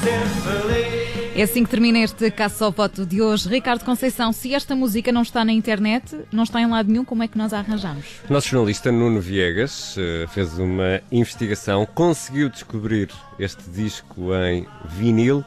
Ser 0.00 0.26
feliz. 0.44 1.01
É 1.34 1.44
assim 1.44 1.64
que 1.64 1.70
termina 1.70 1.98
este 1.98 2.30
Caça 2.30 2.66
ao 2.66 2.70
Voto 2.70 3.06
de 3.06 3.22
hoje. 3.22 3.48
Ricardo 3.48 3.84
Conceição, 3.84 4.34
se 4.34 4.54
esta 4.54 4.76
música 4.76 5.10
não 5.10 5.22
está 5.22 5.42
na 5.42 5.52
internet, 5.52 6.14
não 6.30 6.42
está 6.42 6.60
em 6.60 6.66
lado 6.66 6.92
nenhum, 6.92 7.06
como 7.06 7.22
é 7.22 7.28
que 7.28 7.38
nós 7.38 7.54
a 7.54 7.60
arranjamos? 7.60 8.04
O 8.28 8.32
nosso 8.32 8.48
jornalista 8.48 8.92
Nuno 8.92 9.18
Viegas 9.18 9.96
eh, 9.98 10.26
fez 10.28 10.58
uma 10.58 11.00
investigação, 11.10 11.86
conseguiu 11.86 12.50
descobrir 12.50 13.08
este 13.38 13.62
disco 13.70 14.34
em 14.34 14.66
vinil, 14.84 15.42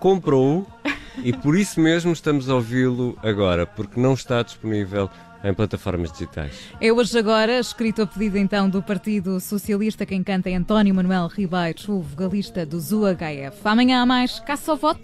comprou-o 0.00 0.66
e 1.22 1.30
por 1.34 1.58
isso 1.58 1.78
mesmo 1.78 2.10
estamos 2.10 2.48
a 2.48 2.54
ouvi-lo 2.54 3.18
agora, 3.22 3.66
porque 3.66 4.00
não 4.00 4.14
está 4.14 4.42
disponível 4.42 5.10
em 5.42 5.54
plataformas 5.54 6.10
digitais. 6.12 6.54
É 6.80 6.92
hoje 6.92 7.18
agora, 7.18 7.58
escrito 7.60 8.02
a 8.02 8.06
pedido 8.06 8.38
então 8.38 8.68
do 8.68 8.82
Partido 8.82 9.40
Socialista, 9.40 10.04
quem 10.04 10.22
canta 10.22 10.50
é 10.50 10.54
António 10.54 10.94
Manuel 10.94 11.28
Ribeiro, 11.28 11.78
o 11.88 12.00
vogalista 12.00 12.66
do 12.66 12.80
ZUHF. 12.80 13.60
Amanhã 13.64 14.02
há 14.02 14.06
mais 14.06 14.40
Caça 14.40 14.72
ao 14.72 14.76
Voto. 14.76 15.00